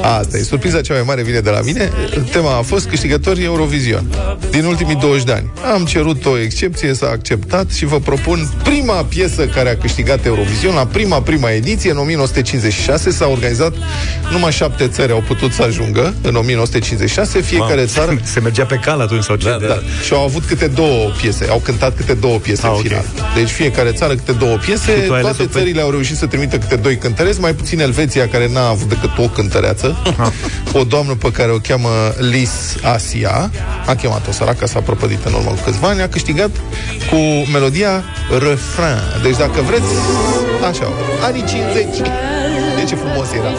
[0.00, 0.42] Asta e.
[0.42, 1.92] Surpriza cea mai mare vine de la mine.
[2.32, 4.04] Tema a fost câștigătorii Eurovision
[4.50, 5.50] din ultimii 20 de ani.
[5.74, 10.74] Am cerut o excepție, s-a acceptat și vă propun prima piesă care a câștigat Eurovision
[10.74, 13.10] la prima, prima ediție, în 1956.
[13.10, 13.74] S-a organizat,
[14.30, 17.40] numai șapte țări au putut să ajungă în 1956.
[17.40, 17.86] Fiecare Mam.
[17.86, 18.20] țară...
[18.24, 19.48] Se mergea pe cal atunci sau ce?
[19.48, 19.78] Da, da.
[20.04, 21.46] Și au avut câte două piese.
[21.50, 23.04] Au cântat câte două piese ah, în final.
[23.16, 23.30] Okay.
[23.34, 24.92] Deci fiecare țară câte două piese.
[24.92, 25.80] Toate țările pe...
[25.80, 29.28] au reușit să trimită câte doi cântăreți, mai puțin Elveția, care n-a avut decât o
[29.28, 29.71] cântăreață.
[30.72, 33.50] O doamnă pe care o cheamă Lis Asia,
[33.86, 36.50] a chemat-o săracă, s-a prăpădit în urmă cu câțiva ani, a câștigat
[37.10, 38.98] cu melodia Refrain.
[39.22, 39.92] Deci dacă vreți,
[40.68, 40.86] așa,
[41.22, 41.84] anii 50.
[42.76, 43.50] De ce frumos era.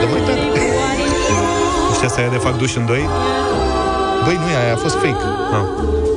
[0.00, 0.40] De mai tare.
[1.90, 3.08] Ăștia să ia de fac duș în doi?
[4.24, 5.24] Băi, nu e aia, a fost fake.
[5.52, 5.64] Ah.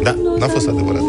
[0.04, 1.02] Da, n-a fost adevărat.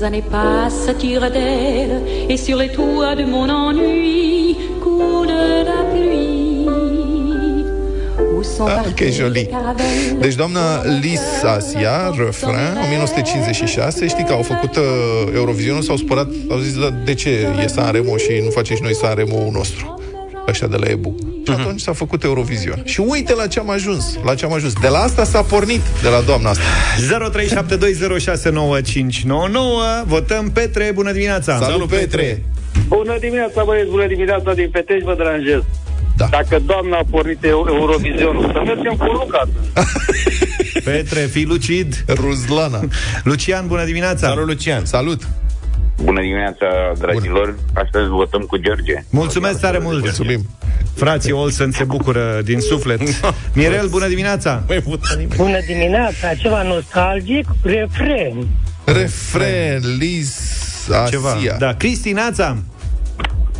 [0.00, 6.66] Les années passent, tirent d'elle, et sur les toits de mon ennui coule la pluie.
[8.60, 9.48] Ah, ok, joli.
[10.20, 14.82] Deci doamna Lisa Asia, refrain, 1956, știi că au făcut uh,
[15.34, 18.94] Eurovizionul, s-au spărat, au zis, da, de ce e Sanremo și nu face și noi
[18.94, 19.99] Sanremo nostru?
[20.50, 21.14] Așa de la EBU.
[21.44, 21.60] Și mhm.
[21.60, 22.82] atunci s-a făcut Eurovision.
[22.84, 24.72] Și uite la ce am ajuns, la ce am ajuns.
[24.72, 26.62] De la asta s-a pornit, de la doamna asta.
[30.02, 30.04] 0372069599.
[30.06, 31.52] Votăm Petre, bună dimineața!
[31.52, 32.42] Salut, Salut Petre!
[32.88, 35.60] Bună dimineața, băieți, bună dimineața din Petești, vă deranjez.
[36.16, 36.26] Da.
[36.30, 39.48] Dacă doamna a pornit Eurovision, să mergem cu Luca.
[40.84, 42.04] Petre, fii lucid.
[42.08, 42.80] Ruzlana.
[43.24, 44.28] Lucian, bună dimineața.
[44.28, 44.84] Salut, Lucian.
[44.84, 45.22] Salut.
[46.02, 46.66] Bună dimineața,
[46.98, 47.44] dragilor.
[47.44, 47.82] Bun.
[47.84, 48.94] Astăzi votăm cu George.
[49.10, 50.00] Mulțumesc tare mult.
[50.00, 50.48] Mulțumim.
[50.94, 53.00] Frații Olsen se bucură din suflet.
[53.54, 54.64] Mirel, bună dimineața.
[55.36, 56.34] Bună dimineața.
[56.34, 58.46] Ceva nostalgic, refren.
[58.84, 60.38] Refren, Liz,
[60.88, 61.04] Asia.
[61.08, 61.36] Ceva.
[61.58, 62.56] Da, Cristinața.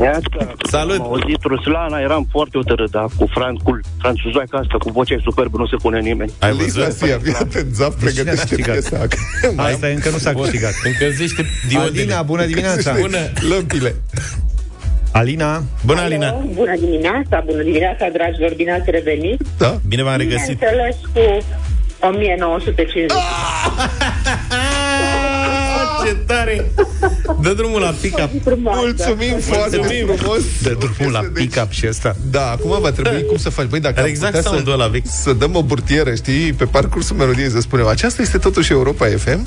[0.02, 0.98] Iată, Salut!
[0.98, 5.56] Am auzit Ruslana, eram foarte hotărât, dar cu, Fran, cu franțuzoica asta, cu vocea superbă,
[5.58, 6.32] nu se pune nimeni.
[6.38, 6.92] Ai Lisa văzut?
[6.92, 9.06] Sia, fii atent, Zaf pregătește Cine a piesa.
[9.56, 10.72] Asta încă nu s-a câștigat.
[10.84, 12.00] Încălzește diodele.
[12.02, 12.94] Alina, bună dimineața!
[13.00, 13.18] Bună!
[13.50, 13.94] Lămpile.
[15.12, 16.30] Alina, Bună, Alina!
[16.54, 19.40] Bună dimineața, bună dimineața, dragilor, bine ați revenit.
[19.58, 19.78] Da?
[19.88, 20.58] Bine v-am regăsit!
[20.58, 21.44] Bineînțeles cu
[22.06, 23.10] 1950.
[26.04, 26.70] Ce tare!
[27.42, 28.30] Dă drumul la pick-up.
[28.56, 30.06] Mulțumim foarte Mulțumim.
[30.16, 30.38] frumos.
[30.62, 32.16] de drumul la Deci, pick-up și ăsta.
[32.30, 33.66] Da, acum va trebui cum să faci.
[33.66, 35.06] Băi, dacă Are am exact putea sound-ul să, ăla vechi.
[35.06, 39.46] să dăm o burtieră, știi, pe parcursul melodiei să spunem, aceasta este totuși Europa FM,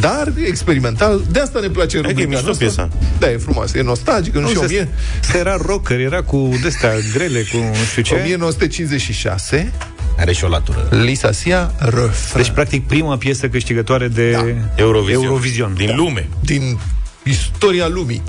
[0.00, 2.66] dar experimental, de asta ne place că e rubrica mișto noastră.
[2.66, 2.88] piesa.
[3.18, 4.88] Da, e frumoasă, e nostalgică, nu, Nu, știu, se, 1000,
[5.20, 8.14] se era rocker, era cu de-astea grele, cu nu știu ce.
[8.14, 9.72] 1956,
[10.18, 10.88] Are și o latură.
[10.90, 12.42] Lisa Sia, refren.
[12.42, 14.44] Deci, practic, prima piesă câștigătoare de Da.
[14.76, 15.22] Eurovision.
[15.22, 15.74] Eurovision.
[15.74, 16.28] Din lume.
[16.40, 16.78] din
[17.22, 18.22] istoria lumii.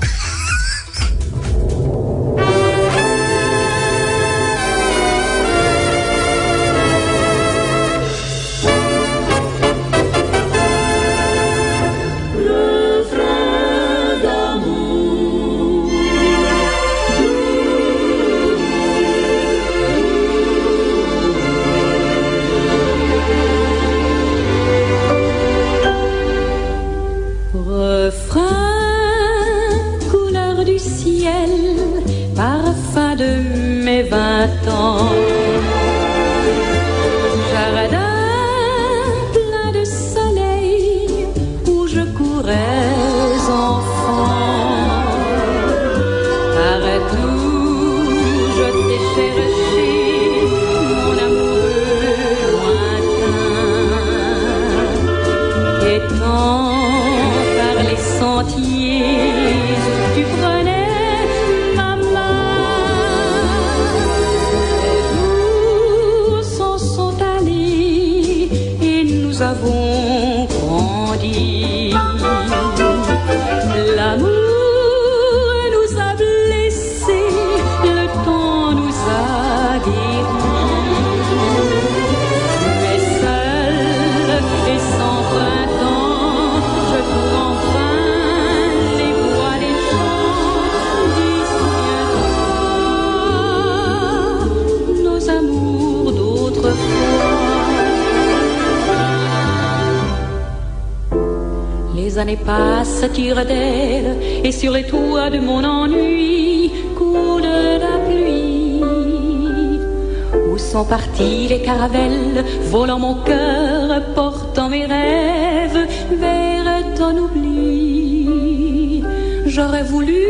[112.76, 115.88] Volant mon cœur, portant mes rêves
[116.24, 119.02] vers ton oubli
[119.46, 120.26] J'aurais voulu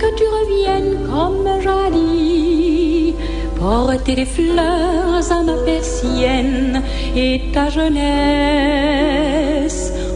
[0.00, 3.14] que tu reviennes comme jadis,
[3.60, 6.76] porter des fleurs à ma persienne
[7.14, 9.12] et ta jeunesse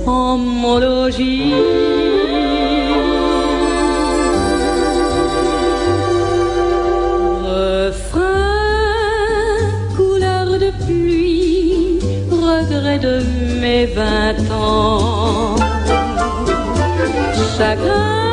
[0.06, 1.52] en mon logis.
[7.44, 8.46] Refrain,
[9.96, 11.35] couleur de pluie,
[12.46, 13.16] regret de
[13.60, 15.56] mes vingt ans.
[17.56, 18.25] Chagrin,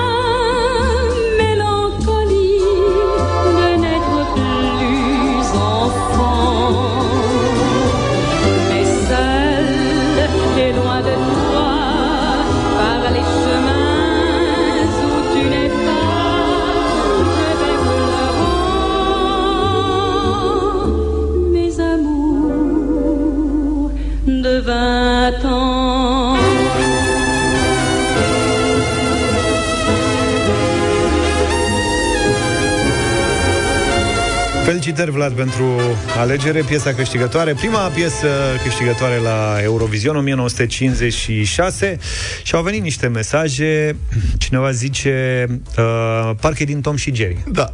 [34.93, 35.79] Felicitări, Vlad, pentru
[36.17, 37.53] alegere, piesa câștigătoare.
[37.53, 38.27] Prima piesă
[38.63, 41.97] câștigătoare la Eurovision 1956
[42.43, 43.95] și au venit niște mesaje.
[44.38, 45.45] Cineva zice,
[45.77, 47.38] uh, parcă e din Tom și Jerry.
[47.47, 47.73] Da.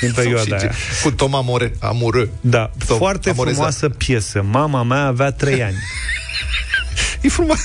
[0.00, 0.70] Din perioada aia.
[1.02, 2.30] Cu Tom Amore, Amore.
[2.40, 3.54] Da, Tom foarte Amoreza.
[3.54, 4.44] frumoasă piesă.
[4.50, 5.76] Mama mea avea 3 ani.
[7.20, 7.58] E frumos.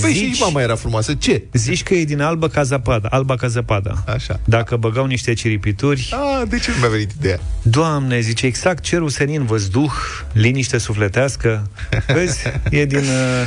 [0.00, 1.14] Păi Zici- și mama era frumoasă.
[1.14, 1.42] Ce?
[1.52, 4.04] Zici că e din albă ca zăpada, alba ca zăpada.
[4.06, 4.40] Așa.
[4.44, 7.40] Dacă băgau niște ciripituri, A, de ce nu mi-a venit ideea?
[7.62, 9.92] Doamne, zice exact cerul senin, văzduh,
[10.32, 11.70] liniște sufletească.
[12.06, 12.38] Vezi?
[12.70, 13.04] E din uh,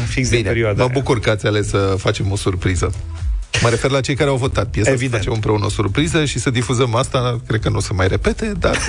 [0.07, 0.91] fix din perioada mă aia.
[0.93, 2.93] bucur că ați ales să facem o surpriză.
[3.61, 5.11] Mă refer la cei care au votat piesa, Evident.
[5.11, 8.07] să facem împreună o surpriză și să difuzăm asta, cred că nu o să mai
[8.07, 8.77] repete, dar...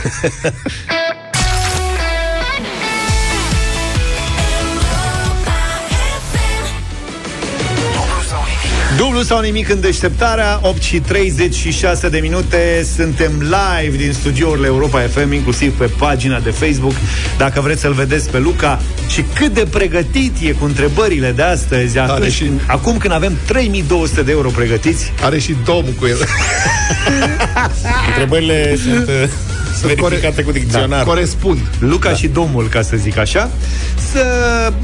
[9.01, 15.01] Dublu sau nimic în deșteptarea 8 și 36 de minute Suntem live din studiourile Europa
[15.01, 16.93] FM Inclusiv pe pagina de Facebook.
[17.39, 21.99] Dacă vreți să-l vedeți pe Luca Și cât de pregătit e cu întrebările de astăzi
[21.99, 22.51] Are și...
[22.67, 25.13] Acum când avem 3200 de euro pregătiți.
[25.23, 26.19] Are și domnul cu el.
[28.09, 29.29] Întrebările sunt uh,
[29.79, 31.59] sunt verificate cu dicționar da, Corespund.
[31.79, 32.15] Luca da.
[32.15, 33.51] și domnul, ca să zic așa.
[34.13, 34.25] Să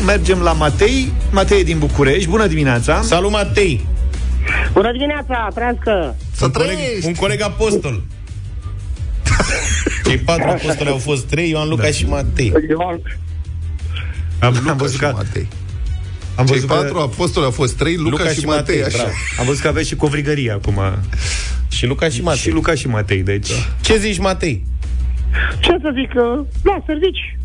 [0.07, 1.13] mergem la Matei.
[1.31, 3.01] Matei din București, bună dimineața.
[3.03, 3.87] Salut Matei
[4.77, 6.17] Bună dimineața, trească!
[6.33, 8.03] Să un coleg, un coleg apostol.
[10.05, 11.91] Cei patru apostoli au fost trei, Ioan, Luca da.
[11.91, 12.53] și Matei.
[12.69, 13.01] Ioan.
[14.39, 15.13] Am, Luca am văzut că...
[15.15, 15.49] Matei.
[16.35, 17.01] Am Cei patru că...
[17.01, 19.11] apostoli au fost trei, Luca, Luca și, și Matei, Matei așa.
[19.39, 20.81] Am văzut că aveți și covrigărie acum.
[21.69, 22.41] Și Luca și Matei.
[22.41, 23.49] Și Luca și Matei, deci.
[23.49, 23.55] Da.
[23.81, 24.65] Ce zici, Matei?
[25.61, 26.15] Ce să zic?
[26.63, 27.39] La servici.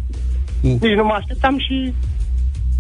[0.62, 0.82] Uh.
[0.82, 1.94] Nici nu mă așteptam și...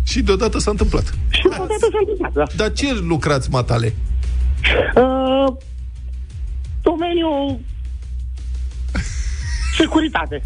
[0.03, 1.13] Și deodată s-a întâmplat.
[1.29, 2.43] Și deodată s-a întâmplat, da.
[2.55, 3.93] Dar ce lucrați, matale?
[4.95, 5.53] Uh,
[6.81, 7.59] domeniul
[9.77, 10.43] securitate.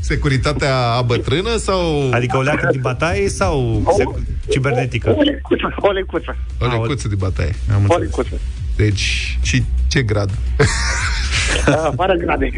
[0.00, 2.10] Securitatea bătrână sau...
[2.12, 4.12] Adică o leacă din bataie sau o,
[4.50, 5.14] cibernetică?
[5.16, 5.74] O lecuță.
[5.76, 7.54] O lecuță, o lecuță din bataie.
[7.74, 8.40] Am o lecuță.
[8.76, 10.30] Deci, și ce grad?
[11.68, 12.50] Uh, fără grade.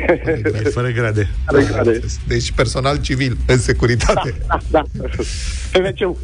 [0.73, 1.29] Fără grade.
[1.47, 2.01] Fără grade.
[2.27, 4.35] Deci personal civil, în securitate.
[4.47, 5.09] Da, da, da.
[5.73, 6.17] PMC-ul.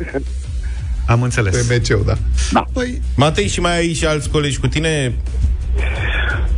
[1.13, 1.67] Am înțeles.
[1.67, 2.17] PMC-ul, da.
[2.53, 2.65] da.
[2.73, 3.01] Păi...
[3.17, 5.15] Matei, și mai ai și alți colegi cu tine?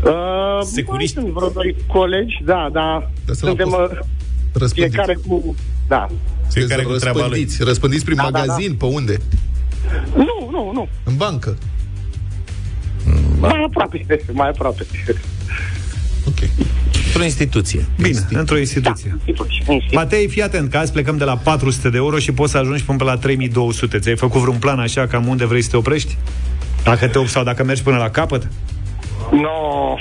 [0.05, 1.15] Uh, Securiști?
[1.15, 3.11] Sunt vreo doi colegi, da, da.
[3.33, 3.77] Suntem
[4.53, 5.55] uh, fiecare cu...
[5.89, 6.09] Da.
[6.51, 7.49] Fiecare cu treaba lui.
[7.59, 8.87] Răspândiți prin da, magazin, da, da.
[8.87, 9.17] pe unde?
[10.15, 10.89] Nu, nu, nu.
[11.05, 11.57] În bancă?
[13.39, 14.87] Mai aproape, mai aproape.
[16.27, 16.39] Ok.
[17.15, 17.85] Într-o instituție.
[17.97, 19.11] Bine, Institu- într-o instituție.
[19.11, 19.65] Da, instituție.
[19.93, 22.85] Matei, fii atent, că azi plecăm de la 400 de euro și poți să ajungi
[22.85, 23.99] până la 3200.
[23.99, 26.17] Ți-ai făcut vreun plan așa, cam unde vrei să te oprești?
[26.85, 28.49] Dacă te sau dacă mergi până la capăt?
[29.31, 29.41] Nu.
[29.41, 29.97] No.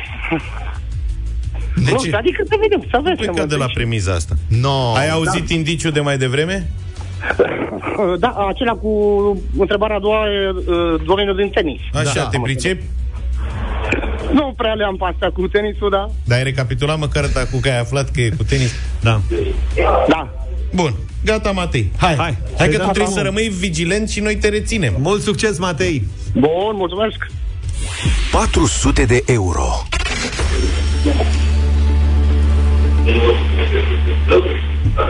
[1.76, 2.16] De nu, ce?
[2.16, 3.34] adică să vedem, să vedem.
[3.34, 4.36] Păi de la premiza asta.
[4.48, 4.94] No.
[4.96, 5.54] Ai auzit da.
[5.54, 6.70] indiciul de mai devreme?
[8.20, 8.92] Da, acela cu
[9.58, 10.24] întrebarea a doua,
[11.06, 11.80] domeniul din tenis.
[11.94, 12.28] Așa, da.
[12.28, 12.84] te pricepi?
[14.40, 16.10] Nu prea le-am pasat cu tenisul, da.
[16.26, 18.74] Dar ai recapitulat măcar cu că ai aflat că e cu tenis?
[19.02, 19.22] Da.
[20.08, 20.34] Da.
[20.74, 20.94] Bun.
[21.26, 21.92] Gata, Matei.
[21.98, 22.16] Hai.
[22.16, 24.96] Hai, Hai că tu trebuie să rămâi vigilent și noi te reținem.
[24.98, 26.08] Mult succes, Matei.
[26.34, 27.28] Bun, mulțumesc.
[28.32, 29.66] 400 de euro.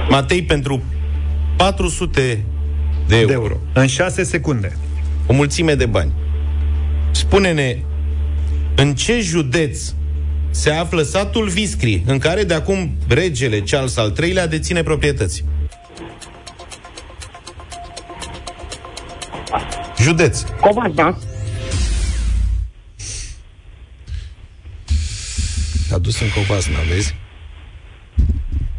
[0.10, 0.84] Matei, pentru
[1.56, 2.46] 400
[3.08, 3.28] de euro.
[3.28, 3.58] de euro.
[3.74, 4.78] În 6 secunde.
[5.28, 6.12] O mulțime de bani.
[7.12, 7.78] Spune-ne
[8.76, 9.94] în ce județ
[10.50, 15.46] se află satul Viscri, în care de acum regele Charles al III-lea deține proprietăți?
[20.02, 20.42] Județ.
[20.42, 21.18] Covasna.
[25.88, 27.16] S-a dus în Covasna, vezi?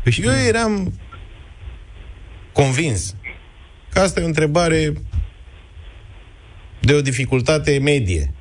[0.02, 1.00] Păi eu eram
[2.52, 3.14] convins
[3.92, 4.92] că asta e o întrebare
[6.80, 8.32] de o dificultate medie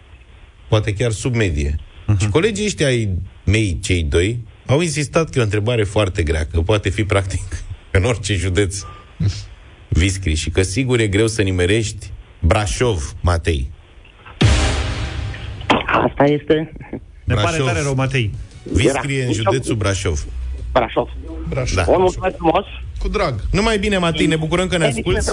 [0.74, 1.76] poate chiar sub medie.
[1.76, 2.18] Uh-huh.
[2.20, 3.10] Și colegii ăștia ai
[3.46, 7.42] mei, cei doi, au insistat că e o întrebare foarte grea, că poate fi practic
[7.98, 8.82] în orice județ
[9.88, 13.72] viscri și că sigur e greu să nimerești Brașov, Matei.
[15.86, 16.72] Asta este...
[17.24, 18.32] Ne pare tare rău, Matei.
[18.64, 20.26] Viscri e în județul Brașov.
[20.72, 21.10] Brașov.
[21.50, 21.86] Brașov.
[21.86, 21.98] Da.
[21.98, 22.66] mulțumesc frumos.
[23.04, 23.34] Cu drag.
[23.52, 25.26] Numai bine, Matei, ne bucurăm că ne asculti.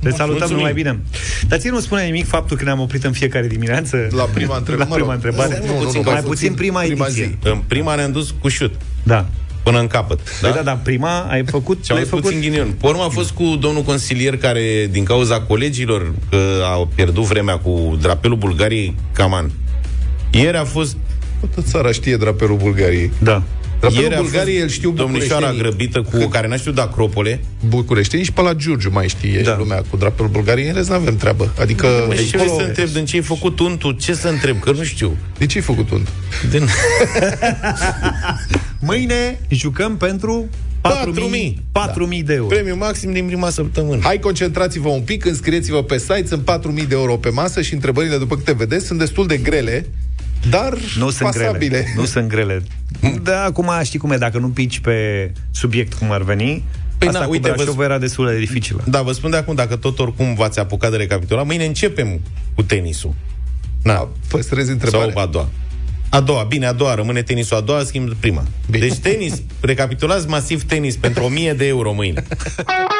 [0.00, 0.56] Te salutăm Mulțumim.
[0.56, 1.00] numai bine.
[1.48, 4.06] Dar ție nu spune nimic faptul că ne-am oprit în fiecare dimineață?
[4.10, 4.88] La prima întrebare.
[4.90, 5.62] La prima întrebare.
[5.66, 7.38] Nu, nu, nu, mai puțin, puțin prima, prima ediție.
[7.42, 7.48] Zi.
[7.48, 8.74] În prima ne-am dus cu șut.
[9.02, 9.26] Da.
[9.62, 10.20] Până în capăt.
[10.40, 11.84] Da, da, da prima ai făcut...
[11.84, 12.74] Și ai făcut puțin ghinion.
[12.80, 16.38] Pe urmă a fost cu domnul consilier care, din cauza colegilor, că
[16.72, 19.50] au pierdut vremea cu drapelul Bulgariei, Caman.
[20.30, 20.96] Ieri a fost...
[21.40, 23.10] Toată țara știe drapelul Bulgariei.
[23.18, 23.42] Da.
[23.82, 27.40] Drapelul Ieri Bulgariei îl știu Domnișoara grăbită cu care n-a știut de acropole.
[27.68, 29.52] Bucureșteni și pe la Giurgiu mai știe da.
[29.52, 30.68] și lumea cu drapelul Bulgariei.
[30.68, 31.52] În rest n-avem treabă.
[31.58, 31.88] Adică...
[32.08, 32.58] Deci ce acolo...
[32.58, 32.88] să întreb?
[32.88, 33.96] Din ce ai făcut untul?
[34.00, 34.60] Ce să întreb?
[34.60, 35.16] Că nu știu.
[35.38, 36.12] De ce ai făcut untul?
[36.50, 36.68] Din...
[38.88, 40.48] Mâine jucăm pentru
[40.82, 41.92] 4.000 da.
[42.24, 42.46] de euro.
[42.46, 44.00] Premiu maxim din prima săptămână.
[44.02, 48.16] Hai, concentrați-vă un pic, înscrieți-vă pe site, sunt 4.000 de euro pe masă și întrebările,
[48.16, 49.86] după câte vedeți, sunt destul de grele.
[50.50, 51.68] Dar nu sunt pasabile.
[51.68, 51.92] grele.
[51.96, 52.62] Nu sunt grele.
[53.22, 56.64] Da, acum știi cum e, dacă nu pici pe subiect cum ar veni,
[56.98, 57.84] Păi Asta na, uite, cu vă...
[57.84, 58.82] era destul de dificilă.
[58.84, 62.20] Da, vă spun de acum, dacă tot oricum v-ați apucat de recapitulat, mâine începem
[62.54, 63.14] cu tenisul.
[63.82, 65.12] Na, păstrezi întrebarea.
[65.12, 65.48] Sau a doua.
[66.08, 68.44] A doua, bine, a doua, rămâne tenisul a doua, schimb prima.
[68.70, 68.86] Bine.
[68.86, 72.22] Deci tenis, recapitulați masiv tenis pentru 1000 de euro mâine.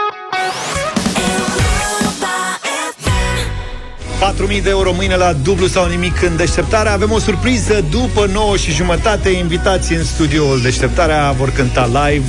[4.22, 6.88] 4.000 de euro mâine la dublu sau nimic în deșteptare.
[6.88, 9.28] Avem o surpriză după 9 și jumătate.
[9.28, 12.26] Invitații în studioul deșteptarea vor cânta live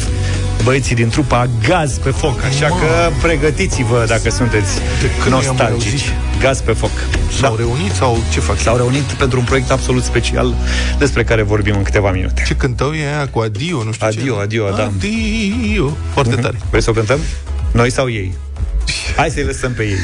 [0.63, 2.79] băieții din trupa Gaz pe foc, așa Ma.
[2.79, 4.69] că pregătiți-vă dacă sunteți
[5.29, 6.13] nostalgici.
[6.39, 6.91] Gaz pe foc.
[7.39, 7.63] S-au da.
[7.63, 8.59] reunit sau ce fac?
[8.59, 10.53] S-au reunit pentru un proiect absolut special
[10.97, 12.43] despre care vorbim în câteva minute.
[12.47, 14.41] Ce cântau e aia cu adio, nu știu adio, ce?
[14.41, 14.83] Adio, adio, da.
[14.83, 15.97] Adio.
[16.13, 16.57] Foarte tare.
[16.69, 17.19] Vrei să o cântăm?
[17.71, 18.33] Noi sau ei?
[19.17, 19.97] Hai să-i lăsăm pe ei.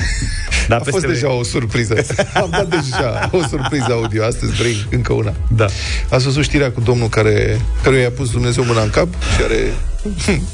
[0.69, 1.95] Da, a fost deja o surpriză.
[2.33, 4.23] Am dat deja o surpriză audio.
[4.23, 5.33] Astăzi vrei încă una.
[5.55, 5.65] Da.
[6.09, 9.73] Ați văzut știrea cu domnul care, care i-a pus Dumnezeu mâna în cap și are...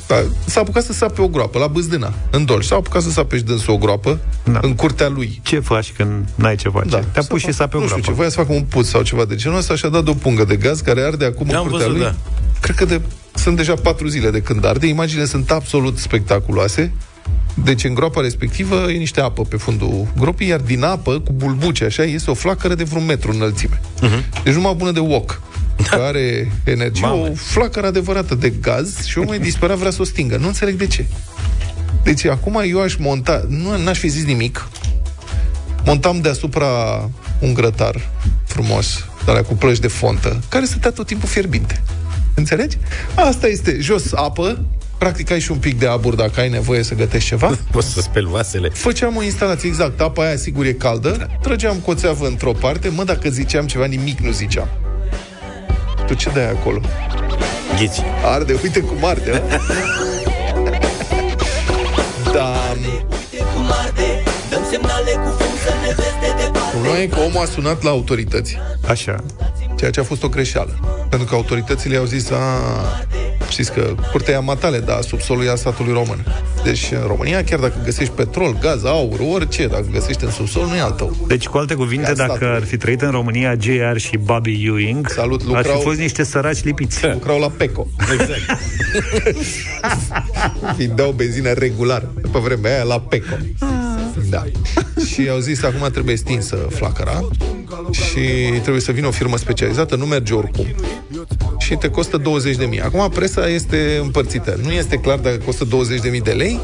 [0.08, 2.66] Da, s-a apucat să sape o groapă la Bâzdâna, în Dolj.
[2.66, 4.60] S-a apucat să sape și dânsul o groapă da.
[4.62, 5.40] în curtea lui.
[5.44, 6.90] Ce faci când n-ai ce face?
[6.90, 7.00] Da.
[7.00, 7.96] Te-a pus și sape o groapă.
[7.96, 9.90] Nu știu ce, voia să facă un put sau ceva de genul ăsta și a
[9.90, 12.02] dat o pungă de gaz care arde acum în curtea văzut, lui.
[12.02, 12.16] Da.
[12.60, 13.02] Cred că de,
[13.34, 14.88] sunt deja patru zile de când arde.
[14.88, 16.92] Imaginile sunt absolut spectaculoase.
[17.64, 21.86] Deci în groapa respectivă e niște apă pe fundul gropii, iar din apă, cu bulbuce,
[21.86, 23.80] așa, este o flacără de vreun metru înălțime.
[23.80, 24.44] Uh-huh.
[24.44, 25.42] Deci numai bună de wok.
[25.90, 25.98] Da.
[25.98, 27.30] Care energie, Mame.
[27.30, 30.38] o flacără adevărată de gaz și omul e disperat, vrea să o stingă.
[30.38, 31.06] Nu înțeleg de ce.
[32.04, 34.68] Deci acum eu aș monta, nu n-aș fi zis nimic,
[35.86, 36.66] montam deasupra
[37.40, 38.10] un grătar
[38.46, 41.82] frumos, dar cu plăci de fontă, care stătea tot timpul fierbinte.
[42.34, 42.78] Înțelegi?
[43.16, 44.66] Asta este jos apă,
[45.06, 47.58] Practic ai și un pic de abur dacă ai nevoie să gătești ceva.
[47.72, 48.70] Poți să speli vasele.
[48.70, 50.02] Făceam o instalație exact.
[50.02, 51.30] Apa aia sigur e caldă.
[51.42, 52.90] Trăgeam coțeavă într-o parte.
[52.90, 54.68] Mă, dacă ziceam ceva, nimic nu ziceam.
[56.08, 56.82] Tu ce dai acolo?
[57.78, 58.02] Ghici.
[58.24, 59.44] Arde, uite cum arde.
[62.34, 62.56] da.
[66.72, 68.58] Problema e că omul a sunat la autorități.
[68.88, 69.24] Așa.
[69.78, 71.06] Ceea ce a fost o greșeală.
[71.10, 72.38] Pentru că autoritățile au zis, a,
[73.50, 76.26] Știți că curtea e a matale, dar subsolul e a statului român.
[76.64, 80.76] Deci în România, chiar dacă găsești petrol, gaz, aur, orice, dacă găsești în subsol, nu
[80.76, 81.16] e al tău.
[81.28, 82.56] Deci, cu alte cuvinte, dacă statului.
[82.56, 86.24] ar fi trăit în România JR și Bobby Ewing, Salut, lucrau, ar fi fost niște
[86.24, 87.06] săraci lipiți.
[87.14, 87.88] Lucrau la PECO.
[88.14, 88.60] Exact.
[90.78, 92.04] Vindeau benzină regular.
[92.32, 93.36] Pe vremea aia la PECO.
[94.30, 94.44] Da.
[95.10, 97.28] și au zis, acum trebuie stinsă flacăra
[97.92, 100.66] și trebuie să vină o firmă specializată, nu merge oricum.
[101.60, 102.82] Și te costă 20 de mii.
[102.82, 104.60] Acum presa este împărțită.
[104.64, 106.60] Nu este clar dacă costă 20 de mii de lei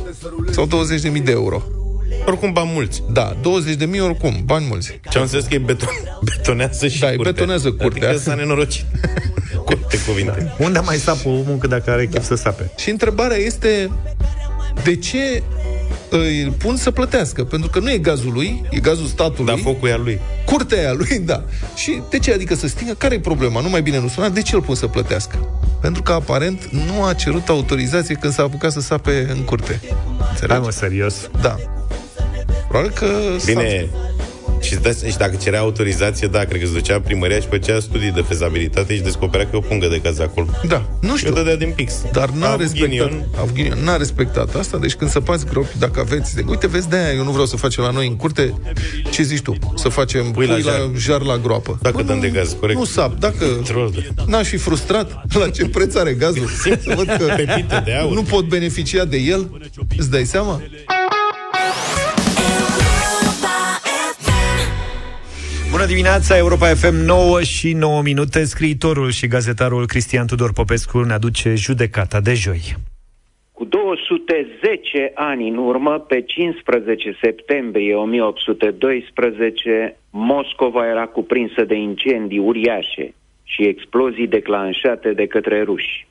[0.52, 1.64] sau 20 de mii de euro.
[2.26, 3.04] Oricum bani mulți.
[3.12, 5.00] Da, 20 de mii oricum, bani mulți.
[5.10, 5.90] Ce am înțeles că e beton,
[6.36, 7.32] betonează și da, curtea.
[7.32, 8.08] betonează curtea.
[8.10, 8.86] Adică s-a nenorocit.
[9.66, 10.56] Curte cuvinte.
[10.58, 10.66] Da.
[10.66, 12.36] Unde mai sapă omul că dacă are chef da.
[12.36, 12.72] să sape?
[12.78, 13.92] Și întrebarea este
[14.84, 15.44] de ce
[16.10, 19.56] îl pun să plătească, pentru că nu e gazul lui, e gazul statului.
[19.56, 20.20] Da, focul e al lui.
[20.46, 21.44] Curtea e a lui, da.
[21.76, 22.34] Și de ce?
[22.34, 22.94] Adică să stingă?
[22.94, 23.62] Care e problema?
[23.62, 24.30] Nu mai bine nu suna?
[24.30, 25.50] De ce îl pun să plătească?
[25.82, 29.80] Pentru că aparent nu a cerut autorizație când s-a apucat să sape în curte.
[30.30, 30.52] Înțelegi?
[30.52, 31.30] Hai mă, serios?
[31.42, 31.56] Da.
[32.68, 33.08] Probabil că...
[33.46, 33.90] Bine,
[34.62, 38.12] și, da, și dacă cerea autorizație, da, cred că se ducea primăria și făcea studii
[38.12, 40.48] de fezabilitate și descoperea că e o pungă de gaz acolo.
[40.68, 41.34] Da, nu știu.
[41.48, 41.94] Eu din pix.
[42.12, 43.12] Dar n-a respectat,
[43.84, 46.36] n-a respectat asta, deci când săpați gropi, dacă aveți...
[46.36, 48.54] De, uite, vezi, de-aia eu nu vreau să facem la noi în curte,
[49.12, 49.58] ce zici tu?
[49.76, 50.80] Să facem pui, pui la, jar.
[50.80, 51.80] la jar la groapă.
[51.82, 52.80] Dacă Bă, dăm de gaz, corect.
[52.80, 53.46] Nu sap, dacă
[54.26, 57.36] n-aș fi frustrat la ce preț are gazul, să văd că
[57.86, 58.14] de aur.
[58.14, 59.62] nu pot beneficia de el,
[59.98, 60.62] îți dai seama?
[65.82, 68.44] Bună dimineața, Europa FM 9 și 9 minute.
[68.44, 72.76] Scriitorul și gazetarul Cristian Tudor Popescu ne aduce judecata de joi.
[73.52, 83.14] Cu 210 ani în urmă, pe 15 septembrie 1812, Moscova era cuprinsă de incendii uriașe
[83.44, 86.08] și explozii declanșate de către ruși.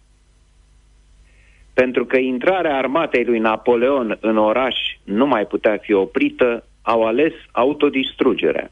[1.74, 7.32] Pentru că intrarea armatei lui Napoleon în oraș nu mai putea fi oprită, au ales
[7.52, 8.70] autodistrugerea.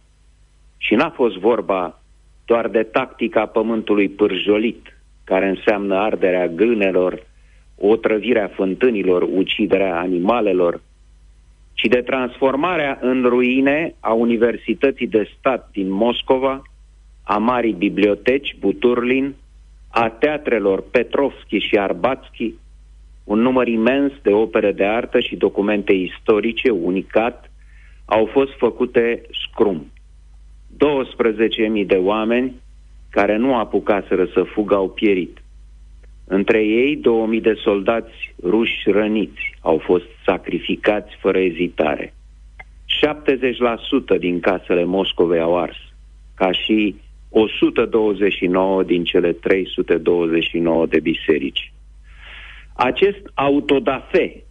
[0.79, 2.01] Și n-a fost vorba
[2.45, 7.27] doar de tactica pământului pârjolit, care înseamnă arderea gânelor,
[7.77, 10.81] otrăvirea fântânilor, uciderea animalelor,
[11.75, 16.63] ci de transformarea în ruine a Universității de Stat din Moscova,
[17.25, 19.35] a marii biblioteci Buturlin,
[19.91, 22.55] a teatrelor Petrovski și Arbatski,
[23.25, 27.51] un număr imens de opere de artă și documente istorice unicat
[28.05, 29.87] au fost făcute scrum.
[30.79, 32.55] 12.000 de oameni
[33.11, 35.43] care nu apucaseră să fugă au pierit.
[36.27, 37.01] Între ei,
[37.37, 42.15] 2.000 de soldați ruși răniți au fost sacrificați fără ezitare.
[44.17, 45.77] 70% din casele Moscovei au ars,
[46.35, 46.95] ca și
[47.31, 51.73] 129 din cele 329 de biserici.
[52.77, 54.43] Acest autodafe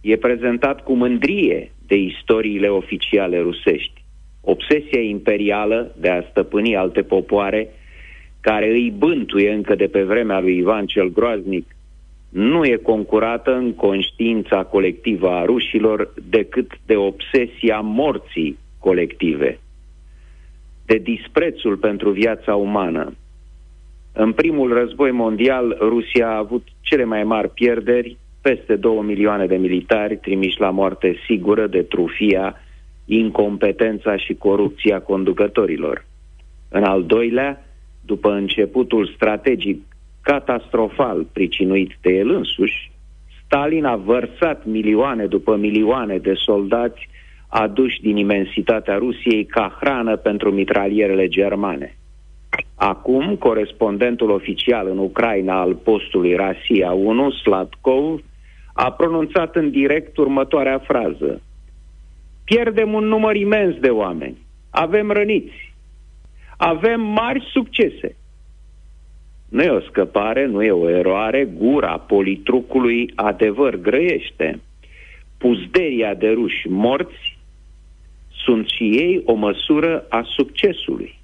[0.00, 3.99] e prezentat cu mândrie de istoriile oficiale rusești
[4.40, 7.68] obsesia imperială de a stăpâni alte popoare,
[8.40, 11.66] care îi bântuie încă de pe vremea lui Ivan cel Groaznic,
[12.28, 19.58] nu e concurată în conștiința colectivă a rușilor decât de obsesia morții colective,
[20.86, 23.14] de disprețul pentru viața umană.
[24.12, 29.56] În primul război mondial, Rusia a avut cele mai mari pierderi, peste 2 milioane de
[29.56, 32.56] militari trimiși la moarte sigură de trufia,
[33.10, 36.04] incompetența și corupția conducătorilor.
[36.68, 37.64] În al doilea,
[38.04, 39.82] după începutul strategic
[40.22, 42.90] catastrofal pricinuit de el însuși,
[43.44, 47.08] Stalin a vărsat milioane după milioane de soldați
[47.48, 51.96] aduși din imensitatea Rusiei ca hrană pentru mitralierele germane.
[52.74, 58.20] Acum, corespondentul oficial în Ucraina al postului Rasia 1, Slatkov,
[58.72, 61.40] a pronunțat în direct următoarea frază.
[62.50, 64.36] Pierdem un număr imens de oameni.
[64.70, 65.74] Avem răniți.
[66.56, 68.16] Avem mari succese.
[69.48, 74.60] Nu e o scăpare, nu e o eroare, gura politrucului adevăr grăiește.
[75.38, 77.38] Puzderia de ruși morți
[78.44, 81.18] sunt și ei o măsură a succesului.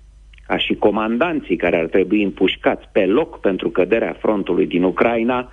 [0.47, 5.53] Ca și comandanții care ar trebui împușcați pe loc pentru căderea frontului din Ucraina,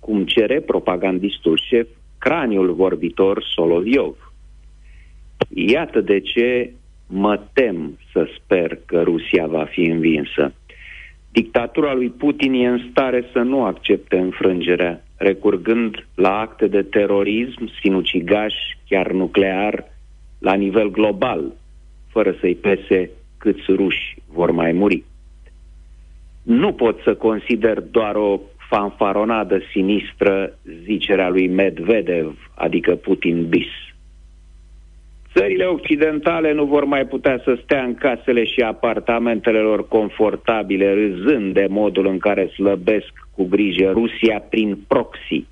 [0.00, 1.88] cum cere propagandistul șef,
[2.18, 4.23] craniul vorbitor Soloviov.
[5.48, 6.70] Iată de ce
[7.06, 10.52] mă tem să sper că Rusia va fi învinsă.
[11.32, 17.70] Dictatura lui Putin e în stare să nu accepte înfrângerea, recurgând la acte de terorism,
[17.80, 18.54] sinucigaș,
[18.88, 19.84] chiar nuclear,
[20.38, 21.52] la nivel global,
[22.10, 25.04] fără să-i pese câți ruși vor mai muri.
[26.42, 33.93] Nu pot să consider doar o fanfaronadă sinistră zicerea lui Medvedev, adică Putin bis.
[35.38, 41.54] Țările occidentale nu vor mai putea să stea în casele și apartamentele lor confortabile, râzând
[41.54, 45.44] de modul în care slăbesc cu grijă Rusia prin proxy.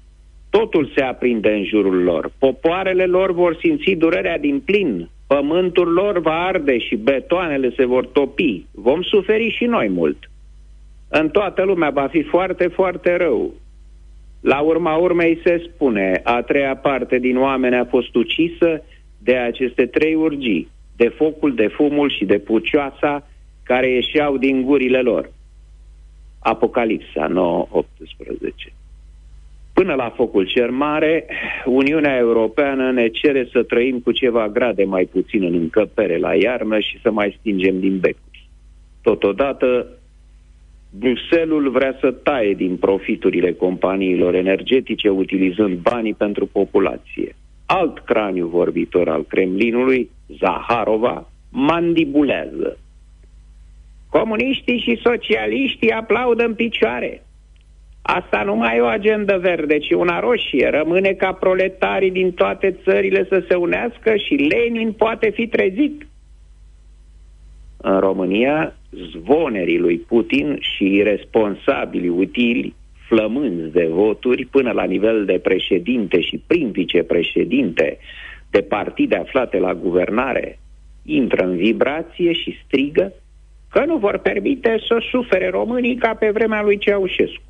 [0.51, 2.33] Totul se aprinde în jurul lor.
[2.39, 5.09] Popoarele lor vor simți durerea din plin.
[5.27, 8.65] Pământul lor va arde și betoanele se vor topi.
[8.73, 10.31] Vom suferi și noi mult.
[11.09, 13.55] În toată lumea va fi foarte, foarte rău.
[14.41, 18.83] La urma urmei se spune, a treia parte din oameni a fost ucisă
[19.23, 23.27] de aceste trei urgii, de focul, de fumul și de pucioasa
[23.63, 25.33] care ieșeau din gurile lor.
[26.39, 27.29] Apocalipsa
[28.71, 28.73] 9.18
[29.73, 31.27] Până la focul cer mare,
[31.65, 36.79] Uniunea Europeană ne cere să trăim cu ceva grade mai puțin în încăpere la iarnă
[36.79, 38.49] și să mai stingem din becuri.
[39.03, 39.87] Totodată,
[40.99, 47.37] Bruselul vrea să taie din profiturile companiilor energetice utilizând banii pentru populație.
[47.75, 52.79] Alt craniu vorbitor al Kremlinului, Zaharova, mandibulează.
[54.11, 57.23] Comuniștii și socialiștii aplaudă în picioare.
[58.03, 60.69] Asta nu mai e o agendă verde, ci una roșie.
[60.69, 66.07] Rămâne ca proletarii din toate țările să se unească și Lenin poate fi trezit.
[67.77, 68.75] În România,
[69.11, 72.75] zvonerii lui Putin și responsabili utili
[73.09, 77.99] flămânzi de voturi până la nivel de președinte și prim vicepreședinte
[78.51, 80.59] de partide aflate la guvernare
[81.05, 83.13] intră în vibrație și strigă
[83.71, 87.43] că nu vor permite să sufere românii ca pe vremea lui Ceaușescu.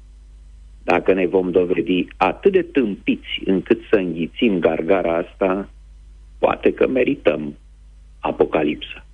[0.84, 5.68] Dacă ne vom dovedi atât de tâmpiți încât să înghițim gargara asta,
[6.38, 7.56] poate că merităm
[8.20, 9.04] apocalipsa.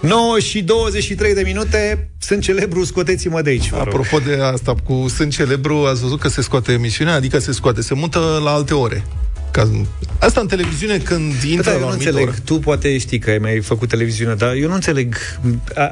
[0.00, 5.32] 9 și 23 de minute Sunt celebru, scoteți-mă de aici Apropo de asta cu sunt
[5.32, 7.14] celebru Ați văzut că se scoate emisiunea?
[7.14, 9.04] Adică se scoate, se mută la alte ore
[9.50, 9.70] ca...
[10.18, 12.22] Asta în televiziune când intră da, eu nu înțeleg.
[12.22, 12.34] Oră.
[12.44, 15.16] Tu poate știi că ai mai făcut televiziune, dar eu nu înțeleg.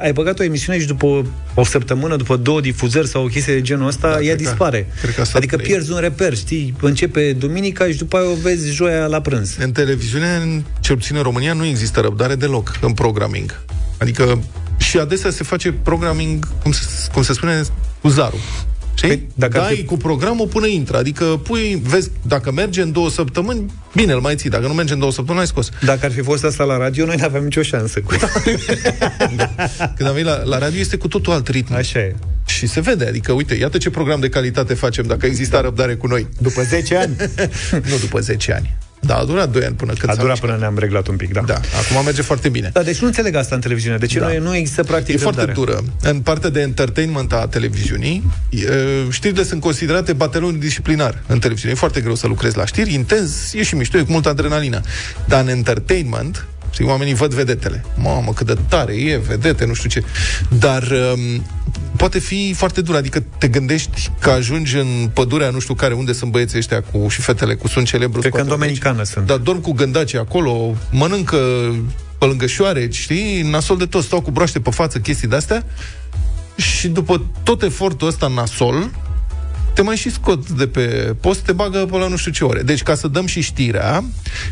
[0.01, 1.21] Ai băgat o emisiune și după o,
[1.53, 4.87] o săptămână, după două difuzări sau o chestie de genul ăsta, da, ea dispare.
[4.95, 5.67] Că, cred că adică trei.
[5.67, 6.73] pierzi un reper, știi?
[6.81, 9.55] Începe duminica și după aia o vezi joia la prânz.
[9.59, 13.61] În televiziune, cel puțin în România, nu există răbdare deloc în programming.
[13.99, 14.43] Adică
[14.77, 16.81] și adesea se face programming, cum se,
[17.13, 17.61] cum se spune,
[18.01, 18.39] cu zarul.
[18.93, 19.07] Știi?
[19.09, 19.83] Păi, dacă Dai fi...
[19.83, 20.97] cu programul până intră.
[20.97, 24.49] Adică pui, vezi, dacă merge în două săptămâni, bine, îl mai ții.
[24.49, 25.69] Dacă nu merge în două săptămâni, ai scos.
[25.81, 27.99] Dacă ar fi fost asta la radio, noi nu aveam nicio șansă.
[27.99, 28.15] Cu...
[29.95, 31.73] Când am venit la, la radio, este cu totul alt ritm.
[31.73, 32.15] Așa e.
[32.45, 36.07] Și se vede, adică, uite, iată ce program de calitate facem dacă exista răbdare cu
[36.07, 36.27] noi.
[36.37, 37.15] După 10 ani?
[37.89, 38.77] nu după 10 ani.
[38.99, 41.41] Da, a durat 2 ani până când A durat până ne-am reglat un pic, da.
[41.41, 42.69] Da, acum merge foarte bine.
[42.73, 43.97] Da, deci nu înțeleg asta în televiziune.
[43.97, 44.27] De ce da.
[44.27, 45.83] nu, nu există practic E foarte dură.
[46.01, 48.23] În partea de entertainment a televiziunii,
[49.09, 51.73] știrile sunt considerate batelon disciplinar în televiziune.
[51.73, 54.81] E foarte greu să lucrezi la știri, intens, e și mișto, e cu multă adrenalină.
[55.27, 57.85] Dar în entertainment, Știi, oamenii văd vedetele.
[57.95, 60.03] Mamă, cât de tare e, vedete, nu știu ce.
[60.49, 61.45] Dar um,
[61.95, 62.95] poate fi foarte dur.
[62.95, 67.07] Adică te gândești că ajungi în pădurea, nu știu care, unde sunt băieții ăștia cu,
[67.07, 68.19] și fetele cu sunt celebru.
[68.19, 69.25] Cred că în Dominicană sunt.
[69.25, 71.37] Dar dorm cu gândaci acolo, mănâncă
[72.17, 75.65] pe lângă șoare, știi, nasol de tot, stau cu broaște pe față, chestii de-astea.
[76.55, 78.89] Și după tot efortul ăsta nasol,
[79.79, 82.61] te mai și scot de pe post, te bagă pe la nu știu ce ore.
[82.61, 84.03] Deci, ca să dăm și știrea,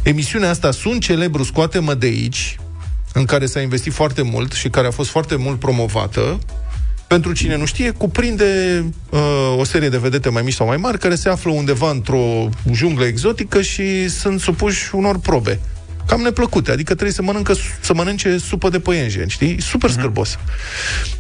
[0.03, 2.59] emisiunea asta Sunt Celebru, scoate-mă de aici,
[3.13, 6.39] în care s-a investit foarte mult și care a fost foarte mult promovată,
[7.07, 9.19] pentru cine nu știe, cuprinde uh,
[9.57, 13.05] o serie de vedete mai mici sau mai mari care se află undeva într-o junglă
[13.05, 15.59] exotică și sunt supuși unor probe.
[16.05, 19.61] Cam neplăcute, adică trebuie să, mănâncă, să mănânce supă de păienjen, știi?
[19.61, 19.93] Super uh-huh.
[19.93, 20.37] scârbos.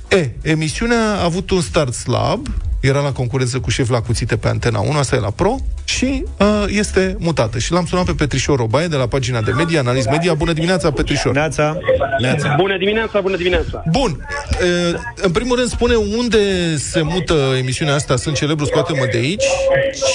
[0.09, 2.47] E, emisiunea a avut un start slab,
[2.79, 5.55] era la concurență cu șef la cuțite pe Antena 1, asta e la Pro,
[5.85, 7.59] și uh, este mutată.
[7.59, 10.33] Și l-am sunat pe Petrișor Robaie de la pagina de media, Analiz Media.
[10.33, 11.33] Bună dimineața, Petrișor!
[11.33, 11.77] Neața!
[12.19, 12.53] Neața.
[12.57, 13.83] Bună dimineața, bună dimineața!
[13.91, 14.27] Bun,
[14.61, 19.43] uh, în primul rând spune unde se mută emisiunea asta, sunt celebru, scoate-mă de aici,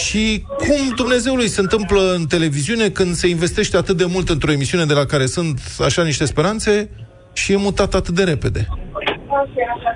[0.04, 4.84] și cum Dumnezeului se întâmplă în televiziune când se investește atât de mult într-o emisiune
[4.84, 6.90] de la care sunt așa niște speranțe
[7.32, 8.68] și e mutat atât de repede.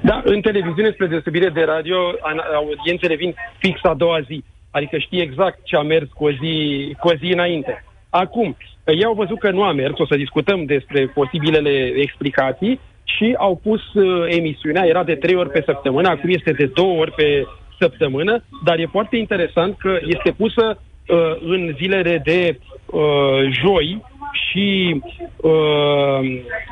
[0.02, 1.96] Da, în televiziune, spre deosebire de radio,
[2.54, 4.44] audiențele vin fix a doua zi.
[4.70, 7.84] Adică știi exact ce a mers cu o zi, cu o zi înainte.
[8.10, 13.34] Acum, ei au văzut că nu a mers, o să discutăm despre posibilele explicații și
[13.38, 17.12] au pus uh, emisiunea, era de trei ori pe săptămână, acum este de două ori
[17.12, 17.46] pe
[17.78, 20.78] săptămână, dar e foarte interesant că este pusă
[21.08, 23.02] uh, în zilele de uh,
[23.50, 24.02] joi,
[24.48, 25.00] și
[25.36, 26.20] uh,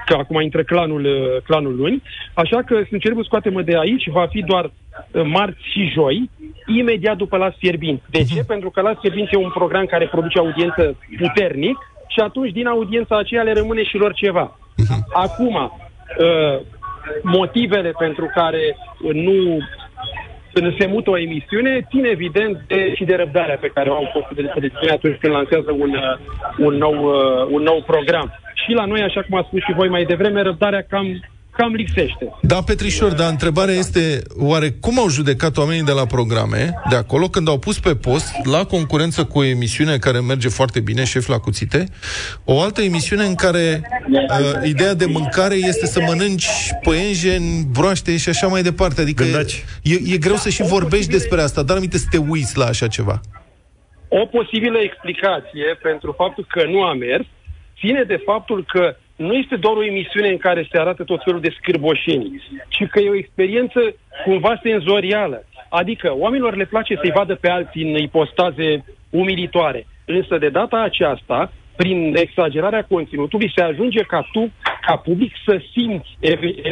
[0.07, 2.03] că acum intră clanul, uh, clanul luni,
[2.35, 6.31] așa că sunt celebru scoate-mă de aici, va fi doar uh, marți și joi,
[6.67, 8.03] imediat după Las Fierbinți.
[8.11, 8.41] De ce?
[8.41, 8.47] Uh-huh.
[8.47, 11.77] Pentru că Las Fierbinți e un program care produce audiență puternic
[12.09, 14.59] și atunci din audiența aceea le rămâne și lor ceva.
[14.59, 15.13] Uh-huh.
[15.13, 16.61] Acum, uh,
[17.23, 18.77] motivele pentru care
[19.13, 19.84] nu când
[20.79, 24.37] se mută o emisiune, ține evident de, și de răbdarea pe care o au postul
[24.37, 26.17] de televiziune atunci când lansează un, uh,
[26.59, 28.29] un, nou, uh, un nou program.
[28.55, 31.07] Și la noi, așa cum a spus și voi mai devreme, răbdarea cam
[31.57, 32.33] cam lipsește.
[32.43, 37.27] Da, Petrișor, dar întrebarea este, oare cum au judecat oamenii de la programe, de acolo,
[37.29, 41.27] când au pus pe post, la concurență cu o emisiune care merge foarte bine, șef
[41.29, 41.85] la cuțite,
[42.45, 46.49] o altă emisiune în care uh, ideea de mâncare este să mănânci
[46.83, 49.01] păienjeni, broaște și așa mai departe.
[49.01, 49.25] Adică
[49.83, 52.87] e, e greu să și vorbești despre asta, dar aminte să te uiți la așa
[52.87, 53.21] ceva.
[54.09, 57.27] O posibilă explicație pentru faptul că nu a mers
[57.79, 61.41] ține de faptul că nu este doar o emisiune în care se arată tot felul
[61.41, 63.81] de scârboșenii, ci că e o experiență
[64.25, 65.45] cumva senzorială.
[65.69, 69.87] Adică oamenilor le place să-i vadă pe alții în ipostaze umilitoare.
[70.05, 74.51] Însă de data aceasta, prin exagerarea conținutului, se ajunge ca tu,
[74.87, 76.19] ca public, să simți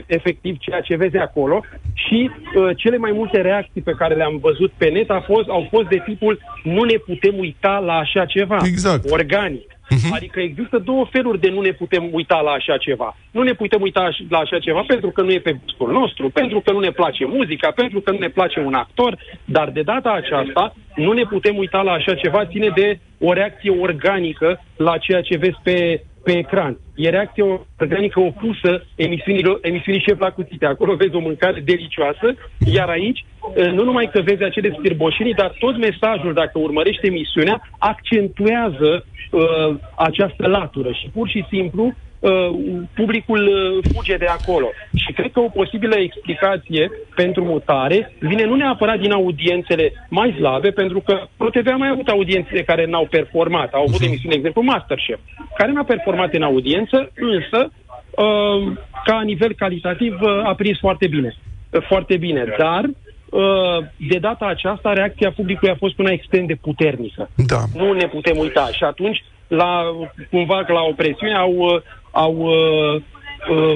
[0.06, 1.64] efectiv ceea ce vezi acolo
[1.94, 5.66] și uh, cele mai multe reacții pe care le-am văzut pe net a fost, au
[5.70, 8.58] fost de tipul nu ne putem uita la așa ceva.
[8.64, 9.10] Exact.
[9.10, 9.71] Organic.
[9.92, 10.12] Uh-huh.
[10.12, 13.16] Adică există două feluri de nu ne putem uita la așa ceva.
[13.30, 16.60] Nu ne putem uita la așa ceva pentru că nu e pe gustul nostru, pentru
[16.60, 20.10] că nu ne place muzica, pentru că nu ne place un actor, dar de data
[20.10, 25.20] aceasta nu ne putem uita la așa ceva, ține de o reacție organică la ceea
[25.20, 26.78] ce vezi pe, pe ecran.
[26.96, 30.66] E reacție organică opusă emisiunii, emisiunii șef la cuțite.
[30.66, 32.34] Acolo vezi o mâncare delicioasă,
[32.72, 33.24] iar aici
[33.72, 40.46] nu numai că vezi acele stirboșenii, dar tot mesajul, dacă urmărești emisiunea, accentuează uh, această
[40.46, 41.92] latură și pur și simplu uh,
[42.94, 44.68] publicul uh, fuge de acolo.
[44.94, 50.70] Și cred că o posibilă explicație pentru mutare vine nu neapărat din audiențele mai slabe,
[50.70, 53.72] pentru că ProTV a mai avut audiențe care n-au performat.
[53.72, 54.06] Au avut uh-huh.
[54.06, 55.18] emisiuni, de exemplu, Masterchef,
[55.56, 57.70] care n-a performat în audiență, însă,
[58.10, 58.72] uh,
[59.04, 61.34] ca nivel calitativ, uh, a prins foarte bine.
[61.70, 62.90] Uh, foarte bine, dar
[63.32, 67.30] Uh, de data aceasta reacția publicului a fost una extrem de puternică.
[67.46, 67.60] Da.
[67.74, 68.68] Nu ne putem uita.
[68.72, 69.82] Și atunci, la,
[70.30, 71.82] cumva, la o presiune, au, uh,
[72.12, 73.02] au uh,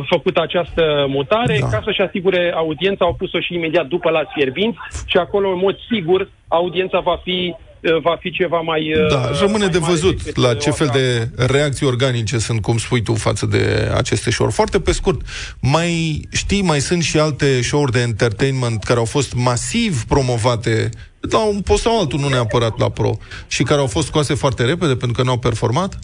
[0.09, 1.67] făcut această mutare da.
[1.67, 5.77] ca să-și asigure audiența, au pus-o și imediat după la Fierbinți și acolo, în mod
[5.91, 7.55] sigur, audiența va fi
[8.03, 8.93] va fi ceva mai...
[9.11, 13.15] Da, rămâne mai de văzut la ce fel de reacții organice sunt, cum spui tu,
[13.15, 14.55] față de aceste show-uri.
[14.55, 15.21] Foarte pe scurt,
[15.61, 21.47] mai știi, mai sunt și alte show-uri de entertainment care au fost masiv promovate la
[21.47, 23.11] un post sau altul, nu neapărat la pro,
[23.47, 25.99] și care au fost scoase foarte repede pentru că nu au performat?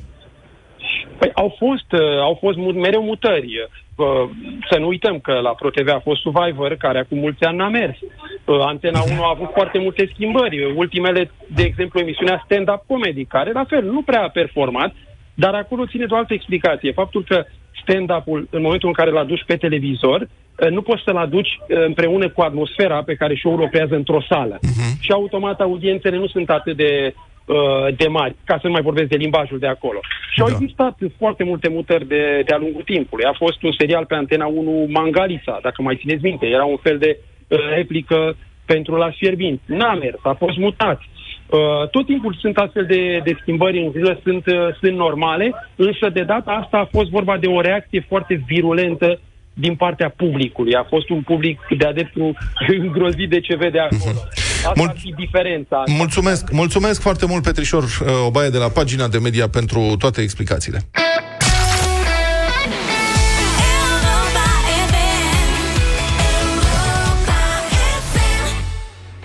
[1.19, 3.69] Păi au fost, uh, au fost mereu mutări.
[3.97, 4.31] Uh,
[4.71, 7.97] să nu uităm că la ProTV a fost Survivor, care acum mulți ani n-a mers.
[8.01, 10.73] Uh, Antena 1 a avut foarte multe schimbări.
[10.75, 14.95] Ultimele, de exemplu, emisiunea Stand-Up Comedy, care la fel nu prea a performat,
[15.35, 16.93] dar acolo ține de o altă explicație.
[16.93, 17.45] Faptul că
[17.83, 20.29] stand-up-ul, în momentul în care l aduci pe televizor,
[20.71, 24.59] nu poți să-l aduci împreună cu atmosfera pe care show-ul operează într-o sală.
[24.59, 25.01] Uh-huh.
[25.01, 29.09] Și automat audiențele nu sunt atât de Uh, de mari, ca să nu mai vorbesc
[29.09, 30.01] de limbajul de acolo.
[30.33, 30.45] Și da.
[30.45, 33.25] au existat foarte multe mutări de, de-a lungul timpului.
[33.25, 36.47] A fost un serial pe Antena 1, Mangalița, dacă mai țineți minte.
[36.47, 37.19] Era un fel de
[37.49, 39.63] uh, replică pentru la fierbinți.
[39.67, 41.01] N-a mers, a fost mutat.
[41.01, 46.09] Uh, tot timpul sunt astfel de, de schimbări în zilă, sunt, uh, sunt normale, însă
[46.09, 49.21] de data asta a fost vorba de o reacție foarte virulentă
[49.55, 50.75] din partea publicului.
[50.75, 52.37] A fost un public de adeptul
[52.79, 54.19] îngrozit de ce vede acolo.
[54.67, 55.83] Asta Mul- ar fi diferența.
[55.87, 60.81] Mulțumesc, mulțumesc foarte mult, Petrișor uh, Obaie, de la pagina de media pentru toate explicațiile.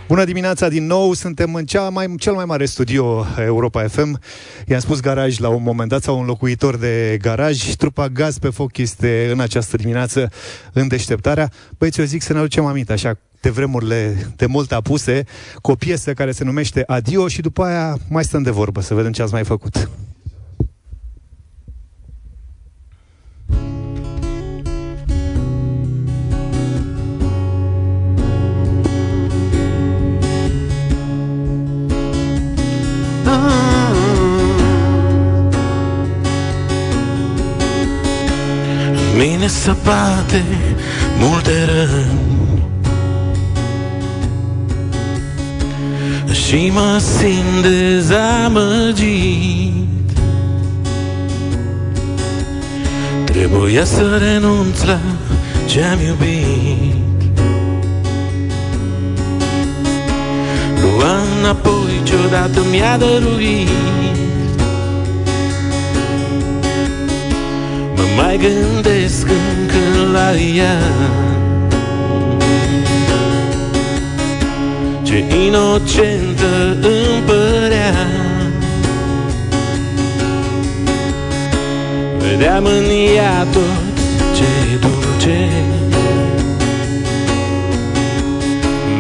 [0.08, 4.20] Bună dimineața din nou, suntem în cea mai, cel mai mare studio Europa FM.
[4.68, 7.74] I-am spus garaj la un moment dat sau un locuitor de garaj.
[7.76, 10.32] Trupa Gaz pe foc este în această dimineață
[10.74, 11.52] în deșteptarea.
[11.78, 15.24] Băieți, eu zic să ne aducem aminte, așa, de vremurile de mult apuse,
[15.62, 18.94] cu o piesă care se numește Adio și după aia mai stăm de vorbă, să
[18.94, 19.90] vedem ce ați mai făcut.
[39.48, 40.44] Mine săpate
[41.20, 42.66] multe răni.
[46.32, 48.58] Și mă simt dezamăgit.
[53.24, 55.00] Trebuia să renunț la
[55.66, 56.96] ce-am iubit.
[60.82, 64.07] Lua înapoi ce-odată mi-a dăruit
[68.18, 70.78] mai gândesc încă la ea.
[75.04, 77.94] Ce inocentă îmi părea.
[82.18, 83.98] Vedeam în ea tot
[84.36, 85.50] ce dulce.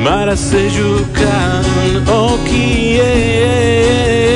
[0.03, 4.26] Marea se juca în ochii ei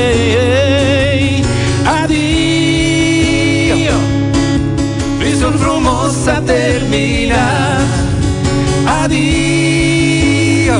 [7.32, 7.90] terminat
[9.04, 10.80] Adio.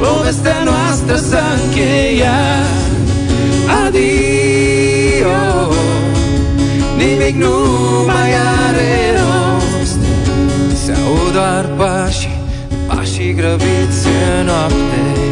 [0.00, 2.66] Povestea noastră s-a încheiat.
[3.86, 5.38] Adio.
[6.96, 7.54] Nimic nu
[8.06, 8.30] mai
[8.66, 10.00] are rost.
[10.84, 12.36] Se aud doar pașii
[12.86, 14.06] Pașii grăbiți
[14.38, 15.27] în noapte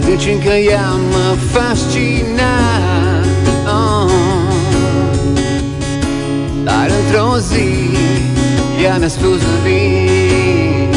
[0.00, 2.56] Dar zici încă ea mă fascina
[3.66, 4.10] oh.
[6.64, 7.96] Dar într-o zi
[8.82, 10.88] ea mi-a spus bine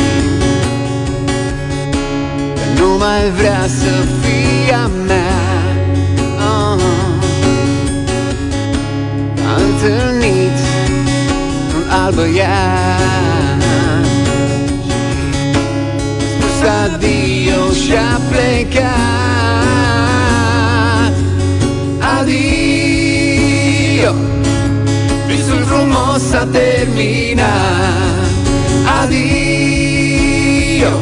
[2.56, 5.42] Că nu mai vrea să fie a mea
[6.38, 6.82] oh.
[9.48, 10.58] A întâlnit
[11.76, 13.02] un alt băiat
[16.82, 17.31] adio
[17.74, 18.92] și-a plecat.
[22.20, 24.14] Adio.
[25.28, 27.50] Visul frumos s-a terminat.
[29.02, 30.94] Adio.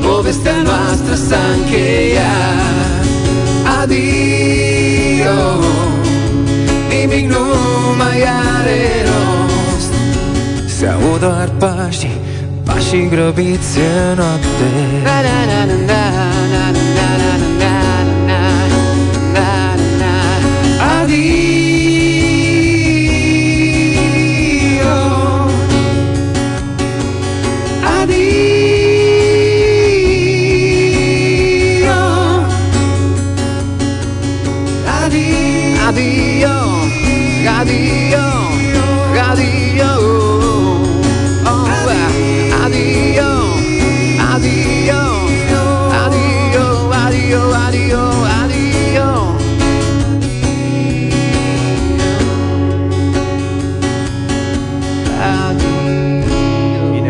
[0.00, 3.04] Povestea noastră s-a încheiat.
[3.80, 5.38] Adio.
[6.88, 7.44] Nimic nu
[7.96, 8.22] mai
[8.56, 9.92] are rost.
[10.66, 12.20] Se aud doar pașii
[12.78, 14.68] Pașii grăbiți în noapte.
[15.02, 16.00] Na, na, na, na, na,
[16.52, 16.77] na, na,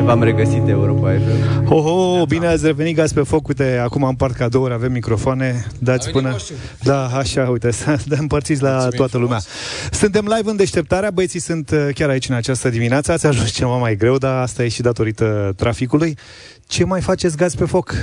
[0.09, 1.65] v-am regăsit Europa FM.
[1.65, 3.49] Ho, ho, bine ați revenit, gaz pe foc.
[3.49, 5.67] Uite, acum am part cadouri, avem microfoane.
[5.79, 6.37] Dați până...
[6.83, 9.39] Da, așa, uite, să împărțiți la Mulțumim toată lumea.
[9.39, 9.99] Frumos.
[10.01, 13.13] Suntem live în deșteptarea, băieții sunt uh, chiar aici în această dimineață.
[13.13, 16.19] Ați ajuns ceva mai greu, dar asta e și datorită traficului.
[16.67, 17.95] Ce mai faceți gaz pe foc?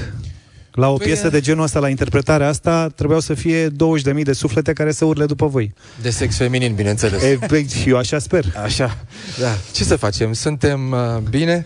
[0.71, 4.33] La o păi piesă de genul ăsta, la interpretarea asta, trebuiau să fie 20.000 de
[4.33, 5.73] suflete care să urle după voi.
[6.01, 7.23] De sex feminin, bineînțeles.
[7.23, 8.45] E, păi, și eu așa sper.
[8.63, 8.97] Așa,
[9.39, 9.57] da.
[9.71, 10.33] Ce să facem?
[10.33, 11.65] Suntem uh, bine,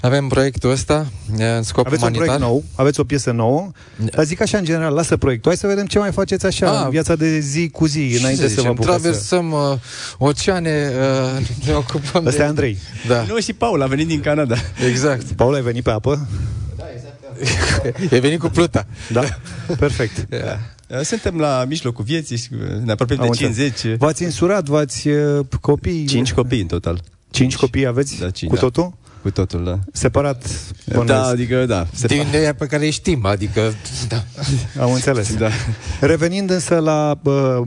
[0.00, 2.28] avem proiectul ăsta în scop aveți umanitar.
[2.28, 5.60] un proiect nou, aveți o piesă nouă, dar zic așa în general, lasă proiectul, hai
[5.60, 8.60] să vedem ce mai faceți așa A, în viața de zi cu zi, înainte să,
[8.60, 9.56] să vă Traversăm să...
[9.56, 9.78] uh,
[10.18, 10.90] oceane,
[11.38, 12.42] uh, ne ocupăm Asta de...
[12.42, 12.78] e Andrei.
[13.06, 13.22] Da.
[13.28, 14.56] Nu, și Paul a venit din Canada.
[14.88, 15.32] Exact.
[15.32, 16.28] Paul, ai venit pe apă?
[16.76, 18.12] Da, exact.
[18.12, 18.86] e venit cu pluta.
[19.12, 19.22] Da?
[19.78, 20.26] Perfect.
[20.88, 21.04] Yeah.
[21.04, 22.40] Suntem la mijlocul vieții,
[22.84, 23.96] ne apropiem de 50.
[23.98, 26.06] V-ați insurat, v-ați uh, copii?
[26.06, 27.00] 5 copii în total.
[27.30, 28.18] 5 copii aveți?
[28.18, 28.92] Da, 5, cu totul?
[29.26, 29.78] Cu totul, da.
[29.92, 30.44] Separat?
[30.88, 31.12] Bănuiesc.
[31.12, 31.86] Da, adică, da.
[31.92, 32.30] Separat.
[32.30, 33.60] Din pe care știm, adică,
[34.08, 34.24] da.
[34.82, 35.34] Am înțeles.
[35.36, 35.48] Da.
[36.00, 37.60] Revenind însă la uh,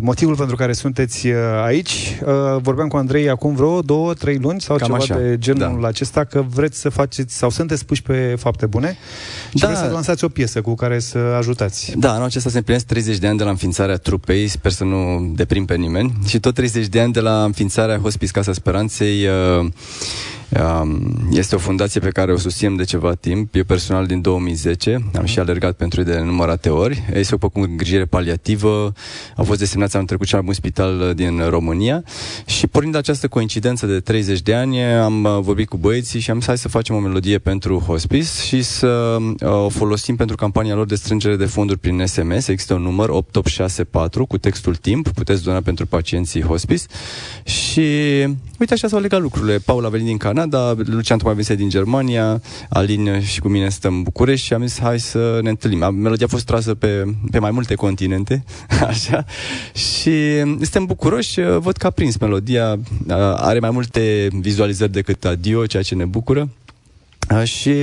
[0.00, 4.60] motivul pentru care sunteți uh, aici, uh, vorbeam cu Andrei acum vreo două, trei luni
[4.60, 5.14] sau Cam ceva așa.
[5.14, 5.88] de genul da.
[5.88, 8.96] acesta, că vreți să faceți sau sunteți puși pe fapte bune
[9.48, 9.66] și da.
[9.66, 11.92] vreți să lansați o piesă cu care să ajutați.
[11.96, 15.32] Da, anul acesta se împlinesc 30 de ani de la înființarea trupei, sper să nu
[15.34, 19.66] deprim pe nimeni, și tot 30 de ani de la înființarea Hospice Casa Speranței uh,
[21.30, 23.54] este o fundație pe care o susținem de ceva timp.
[23.54, 27.02] Eu personal din 2010 am și alergat pentru ei de numărate ori.
[27.14, 28.92] Ei se ocupă cu îngrijire paliativă,
[29.36, 32.04] au fost desemnați anul trecut cel mai bun spital din România
[32.46, 36.36] și pornind această coincidență de 30 de ani am uh, vorbit cu băieții și am
[36.38, 40.74] zis hai să facem o melodie pentru hospice și să uh, o folosim pentru campania
[40.74, 42.46] lor de strângere de fonduri prin SMS.
[42.48, 46.84] Există un număr 8864 cu textul timp, puteți dona pentru pacienții hospice
[47.44, 47.88] și
[48.58, 49.58] uite așa s-au legat lucrurile.
[49.58, 53.94] Paul a venit din Canada, Lucian tocmai venise din Germania, Alin și cu mine stăm
[53.94, 55.94] în București și am zis hai să ne întâlnim.
[55.94, 58.44] Melodia a fost trasă pe, pe mai multe continente,
[58.88, 59.24] așa,
[59.74, 62.78] și suntem bucuroși, văd că a prins melodia,
[63.36, 66.48] are mai multe vizualizări decât Adio, ceea ce ne bucură.
[67.44, 67.74] Și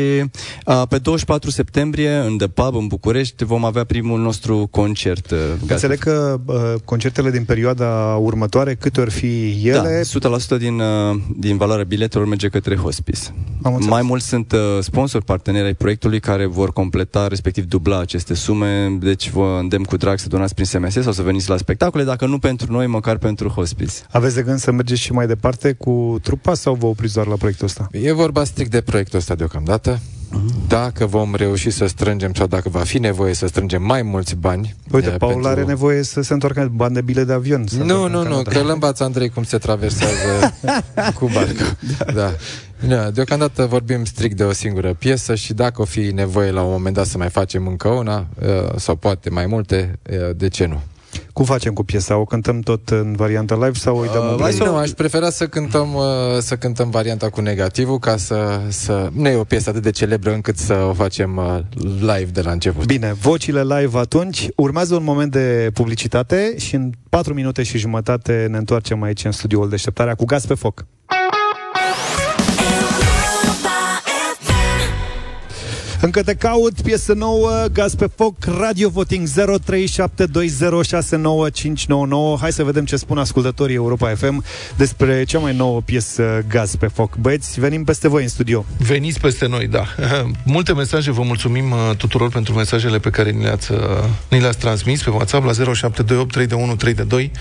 [0.64, 5.34] a, pe 24 septembrie, în The Pub, în București, vom avea primul nostru concert.
[5.68, 10.06] Înțeleg că a, concertele din perioada următoare, câte ori fi ele...
[10.22, 10.82] Da, 100% din,
[11.38, 13.20] din valoarea biletelor merge către hospice.
[13.80, 19.30] Mai mult sunt sponsori, parteneri ai proiectului care vor completa, respectiv dubla aceste sume, deci
[19.30, 22.40] vă îndemn cu drag să donați prin SMS sau să veniți la spectacole, dacă nu
[22.40, 23.94] pentru noi, măcar pentru hospice.
[24.12, 27.36] Aveți de gând să mergeți și mai departe cu trupa sau vă opriți doar la
[27.36, 27.88] proiectul ăsta?
[27.92, 30.00] E vorba strict de proiectul ăsta asta deocamdată.
[30.68, 34.76] Dacă vom reuși să strângem sau dacă va fi nevoie să strângem mai mulți bani
[34.92, 35.50] Uite, Paul pentru...
[35.50, 38.70] are nevoie să se întoarcă bani de bile de avion Nu, nu, nu, că îl
[38.70, 40.54] învață Andrei cum se traversează
[41.20, 42.12] cu barca da.
[42.14, 42.32] da.
[42.88, 46.72] Da, deocamdată vorbim strict de o singură piesă și dacă o fi nevoie la un
[46.72, 50.66] moment dat să mai facem încă una, uh, sau poate mai multe, uh, de ce
[50.66, 50.82] nu?
[51.34, 52.18] Cum facem cu piesa?
[52.18, 55.94] O cântăm tot în varianta live sau o dăm uh, Nu, aș prefera să cântăm,
[55.94, 56.04] uh,
[56.40, 59.10] să cântăm varianta cu negativul ca să, să...
[59.14, 61.60] Nu e o piesă atât de celebră încât să o facem uh,
[62.00, 62.86] live de la început.
[62.86, 64.48] Bine, vocile live atunci.
[64.56, 69.32] Urmează un moment de publicitate și în 4 minute și jumătate ne întoarcem aici în
[69.32, 70.86] studioul Deșteptarea cu gaz pe foc.
[76.04, 79.34] Încă te caut, piesă nouă, gaz pe foc, radio voting 0372069599.
[82.40, 84.44] Hai să vedem ce spun ascultătorii Europa FM
[84.78, 87.16] despre cea mai nouă piesă gaz pe foc.
[87.16, 88.66] Băieți, venim peste voi în studio.
[88.78, 89.86] Veniți peste noi, da.
[90.46, 93.78] Multe mesaje, vă mulțumim uh, tuturor pentru mesajele pe care ni le-ați, uh,
[94.30, 97.32] ni le-ați transmis pe WhatsApp la 0728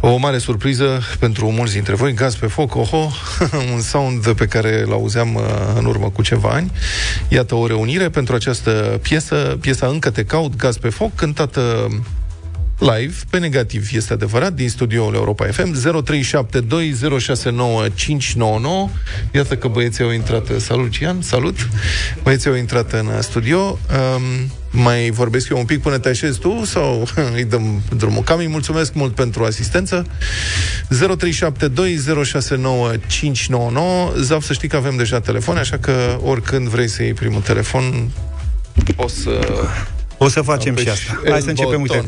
[0.00, 3.10] O mare surpriză pentru mulți dintre voi, gaz pe foc, oho,
[3.74, 5.42] un sound pe care l-auzeam uh,
[5.78, 6.70] în urmă cu ceva ani.
[7.28, 11.88] Iată o reuniune reunire pentru această piesă, piesa Încă te caut, Gaz pe foc, cântată
[12.80, 16.06] live, pe negativ, este adevărat, din studioul Europa FM, 0372069599
[19.32, 21.68] Iată că băieții au intrat, salut Cian, salut,
[22.22, 23.78] băieții au intrat în studio.
[24.16, 24.22] Um,
[24.70, 28.22] mai vorbesc eu un pic până te așezi tu sau îi dăm drumul?
[28.22, 30.06] Cam îi mulțumesc mult pentru asistență.
[30.88, 30.96] 0372069599
[34.20, 38.10] Zaf, să știi că avem deja telefon, așa că oricând vrei să iei primul telefon,
[38.96, 39.40] o să
[40.22, 41.20] o să facem și asta.
[41.28, 42.04] Hai să începem, uite.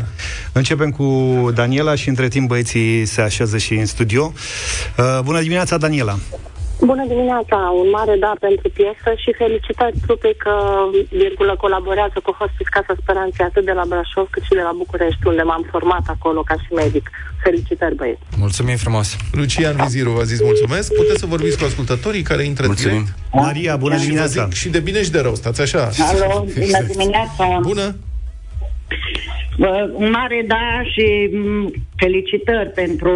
[0.52, 4.32] Începem cu Daniela și între timp băieții se așează și în studio.
[4.96, 6.18] Uh, bună dimineața, Daniela!
[6.90, 10.54] Bună dimineața, un mare da pentru piesă și felicitări trupei că,
[11.22, 15.26] virgulă, colaborează cu Hospice Casa Speranței atât de la Brașov cât și de la București,
[15.32, 17.10] unde m-am format acolo ca și medic.
[17.44, 18.20] Felicitări, băieți!
[18.44, 19.16] Mulțumim frumos!
[19.32, 20.94] Lucian Viziru v-a zis mulțumesc.
[20.94, 23.04] Puteți să vorbiți cu ascultătorii care intră Mulțumim.
[23.04, 23.18] direct.
[23.46, 24.48] Maria, bună dimineața!
[24.52, 25.82] Și de bine și de rău, stați așa.
[26.10, 27.44] Alo, bună dimineața!
[27.62, 27.86] Bună!
[29.94, 31.06] Un mare da și
[31.96, 33.12] felicitări pentru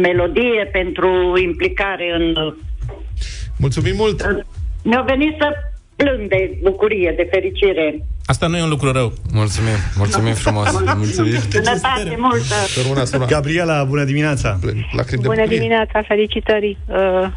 [0.00, 1.10] melodie, pentru
[1.42, 2.54] implicare în
[3.60, 4.44] Mulțumim mult!
[4.82, 5.48] Mi-au venit să
[5.96, 8.04] plâng de bucurie, de fericire.
[8.24, 9.12] Asta nu e un lucru rău.
[9.32, 10.70] Mulțumim, mulțumim frumos.
[11.02, 11.38] Mulțumim.
[11.48, 13.24] Sănătate multă.
[13.26, 14.58] Gabriela, bună dimineața.
[15.20, 16.78] Bună dimineața, felicitări.
[16.88, 17.28] Uh, Uh,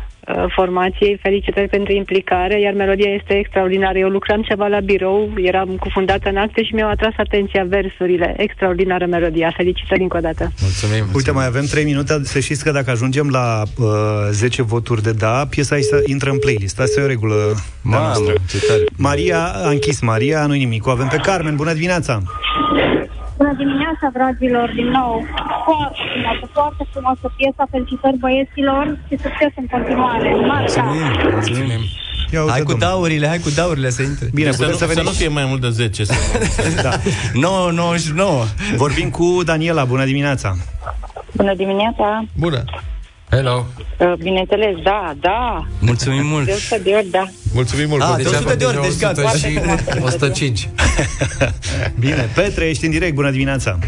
[0.56, 1.20] formației.
[1.22, 3.98] Felicitări pentru implicare, iar melodia este extraordinară.
[3.98, 8.34] Eu lucram ceva la birou, eram cufundată în acte și mi-au atras atenția versurile.
[8.38, 9.54] Extraordinară melodia.
[9.56, 10.52] Felicitări încă o dată.
[10.62, 11.06] Mulțumim.
[11.16, 12.20] Uite, mai avem 3 minute.
[12.24, 13.88] Să știți că dacă ajungem la uh,
[14.32, 16.80] 10 voturi de da, piesa asta intră în playlist.
[16.80, 17.36] Asta e o regulă
[17.82, 18.34] Mamă, noastră.
[18.98, 20.88] Maria, a închis Maria, nu nimic.
[20.88, 21.56] O avem pe Carmen.
[21.56, 22.22] Bună dimineața!
[23.38, 25.14] Bună dimineața, dragilor, din nou.
[25.66, 27.64] Foarte frumoasă, foarte frumoasă piesa.
[27.72, 30.30] Felicitări băieților și succes în continuare.
[30.36, 31.82] Mulțumim, mulțumim.
[32.50, 34.28] hai cu daurile, hai cu daurile să intre.
[34.34, 36.04] Bine, să, nu, să, să nu fie mai mult de 10.
[36.82, 36.92] da.
[37.48, 38.44] 9, 99.
[38.76, 40.56] Vorbim cu Daniela, bună dimineața.
[41.34, 42.26] Bună dimineața.
[42.40, 42.64] Bună.
[43.36, 43.66] Hello.
[43.98, 45.66] Uh, bineînțeles, da, da.
[45.80, 46.46] Mulțumim mult.
[46.46, 47.24] De 100 de ori, da.
[47.54, 48.02] Mulțumim mult.
[48.02, 49.30] Ah, de 100 de ori, deci gata.
[49.30, 49.60] Și
[50.02, 50.70] 105.
[52.00, 53.80] Bine, Petre, ești în direct, bună dimineața.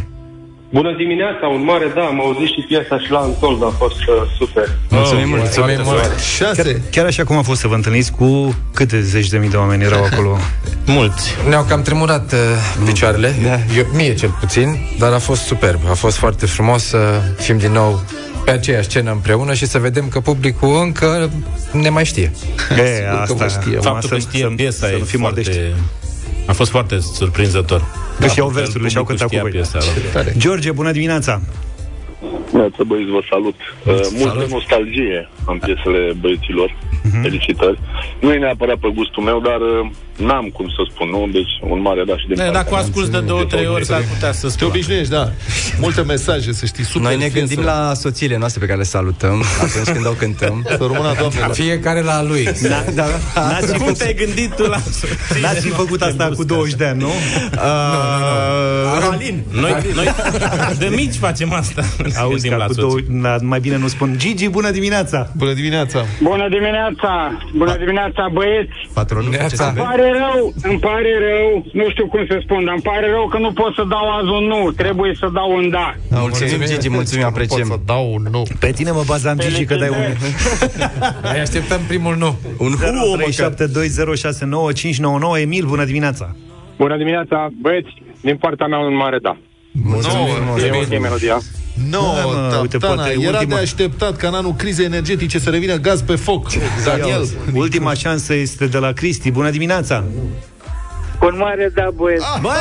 [0.69, 4.15] Bună dimineața, un mare da, am auzit și piesa și la Antold, a fost uh,
[4.37, 4.63] super.
[4.89, 6.19] Mulțumim oh, mult, mulțumim mult.
[6.37, 6.61] Șase.
[6.61, 9.57] Chiar, chiar așa cum a fost să vă întâlniți cu câte zeci de mii de
[9.57, 10.37] oameni erau acolo?
[10.97, 11.35] Mulți.
[11.49, 12.39] Ne-au cam tremurat uh,
[12.85, 13.57] picioarele, da.
[13.77, 17.71] Eu, mie cel puțin, dar a fost superb, a fost foarte frumos să fim din
[17.71, 18.03] nou
[18.45, 21.29] pe aceeași scenă împreună și să vedem că publicul încă
[21.71, 22.31] ne mai știe.
[22.77, 23.77] E, asta, știe.
[23.77, 25.73] Faptul că știe piesa e foarte...
[26.45, 27.85] A fost foarte surprinzător.
[28.19, 29.51] Că și au versurile și au cântat cu voi.
[29.51, 29.77] Piesa,
[30.37, 31.41] George, bună dimineața!
[32.53, 33.55] Neața, băieți, vă salut.
[33.83, 33.99] salut.
[33.99, 36.69] Uh, multă nostalgie în piesele băieților.
[36.69, 37.21] Uh-huh.
[37.21, 37.79] Felicitări.
[38.19, 41.27] Nu e neapărat pe gustul meu, dar uh, n-am cum să spun, nu?
[41.31, 44.01] Deci un mare da și de ne, Dacă o asculti de două, trei ori, s-ar
[44.13, 45.31] putea să Te obișnuiești, da.
[45.79, 47.69] Multe mesaje, să știi, super Noi ne gândim fiesă.
[47.69, 50.65] la soțiile noastre pe care le salutăm atunci când o cântăm.
[50.69, 51.53] Să rămână doamnelor.
[51.53, 52.43] Fiecare la lui.
[52.43, 53.05] Da, da.
[53.35, 54.77] N-ați fi făcut, te-ai gândit tu la
[55.41, 57.09] N-ați fi făcut asta cu 20 de ani, nu?
[59.11, 59.43] Alin.
[59.51, 60.07] Noi, noi
[60.77, 61.81] de mici facem asta.
[62.21, 62.97] Auzi, cu două,
[63.41, 65.31] mai bine nu spun Gigi, bună dimineața!
[65.37, 66.05] Bună dimineața!
[66.21, 67.41] Bună dimineața!
[67.57, 68.93] Bună dimineața, băieți!
[68.93, 69.37] Patronul, îmi
[70.05, 73.37] pare rău, îmi pare rău, nu știu cum să spun, dar îmi pare rău că
[73.37, 75.95] nu pot să dau azi un nu, trebuie să dau un da.
[76.09, 77.67] Mulțumim, Gigi, mulțumim, apreciem.
[77.67, 78.43] Pot să dau un nu.
[78.59, 79.95] Pe tine mă bazam, Gigi, că dai un
[81.21, 82.35] Noi așteptăm primul nu.
[82.57, 83.17] Un hu,
[85.37, 85.41] 07206959.
[85.41, 86.35] Emil, bună dimineața!
[86.77, 89.37] Bună dimineața, băieți, din partea mea un mare da.
[89.71, 90.85] Mulțumim, mulțumim.
[90.91, 91.37] E melodia.
[91.89, 92.13] No,
[92.51, 93.55] da, uite, poate era ultima...
[93.55, 96.47] de așteptat ca în anul crizei energetice să revină gaz pe foc.
[96.85, 97.27] Daniel.
[97.53, 99.31] Ultima șansă este de la Cristi.
[99.31, 100.03] Bună dimineața!
[101.21, 102.25] Un mare da, băieți.
[102.33, 102.51] Ah, bă,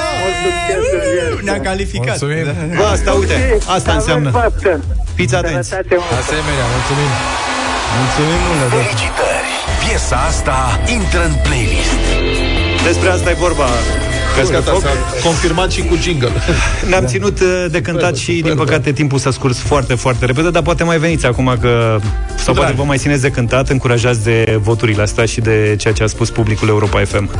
[1.42, 2.20] ne-a calificat.
[2.20, 2.44] Mulțumim.
[2.76, 4.52] Bă, asta, uite, asta înseamnă.
[5.14, 5.74] Fiți atenți.
[6.20, 7.12] Asemenea, mulțumim.
[8.00, 8.70] Mulțumim mult.
[8.70, 9.48] Felicitări!
[9.82, 12.02] Piesa asta intră în playlist.
[12.86, 13.68] Despre asta e vorba
[14.36, 14.72] Vezi că s-a
[15.22, 16.30] confirmat și cu jingle.
[16.88, 20.62] Ne-am ținut uh, de cântat și, din păcate, timpul s-a scurs foarte, foarte repede, dar
[20.62, 21.98] poate mai veniți acum că...
[22.36, 26.02] Sau poate vă mai țineți de cântat, încurajați de voturile astea și de ceea ce
[26.02, 27.30] a spus publicul Europa FM.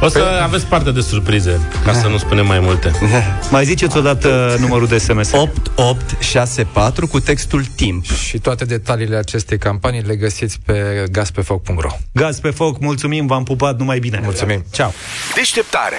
[0.00, 0.40] O să păi...
[0.42, 2.90] aveți parte de surprize, ca să nu spunem mai multe.
[3.50, 5.32] mai ziceți odată numărul de SMS.
[5.32, 8.04] 8864 cu textul timp.
[8.04, 13.78] Și toate detaliile acestei campanii le găsiți pe gazpefoc.ro Gaz pe foc, mulțumim, v-am pupat,
[13.78, 14.20] numai bine.
[14.22, 14.64] Mulțumim.
[14.72, 14.92] Ciao.
[15.34, 15.98] Deșteptarea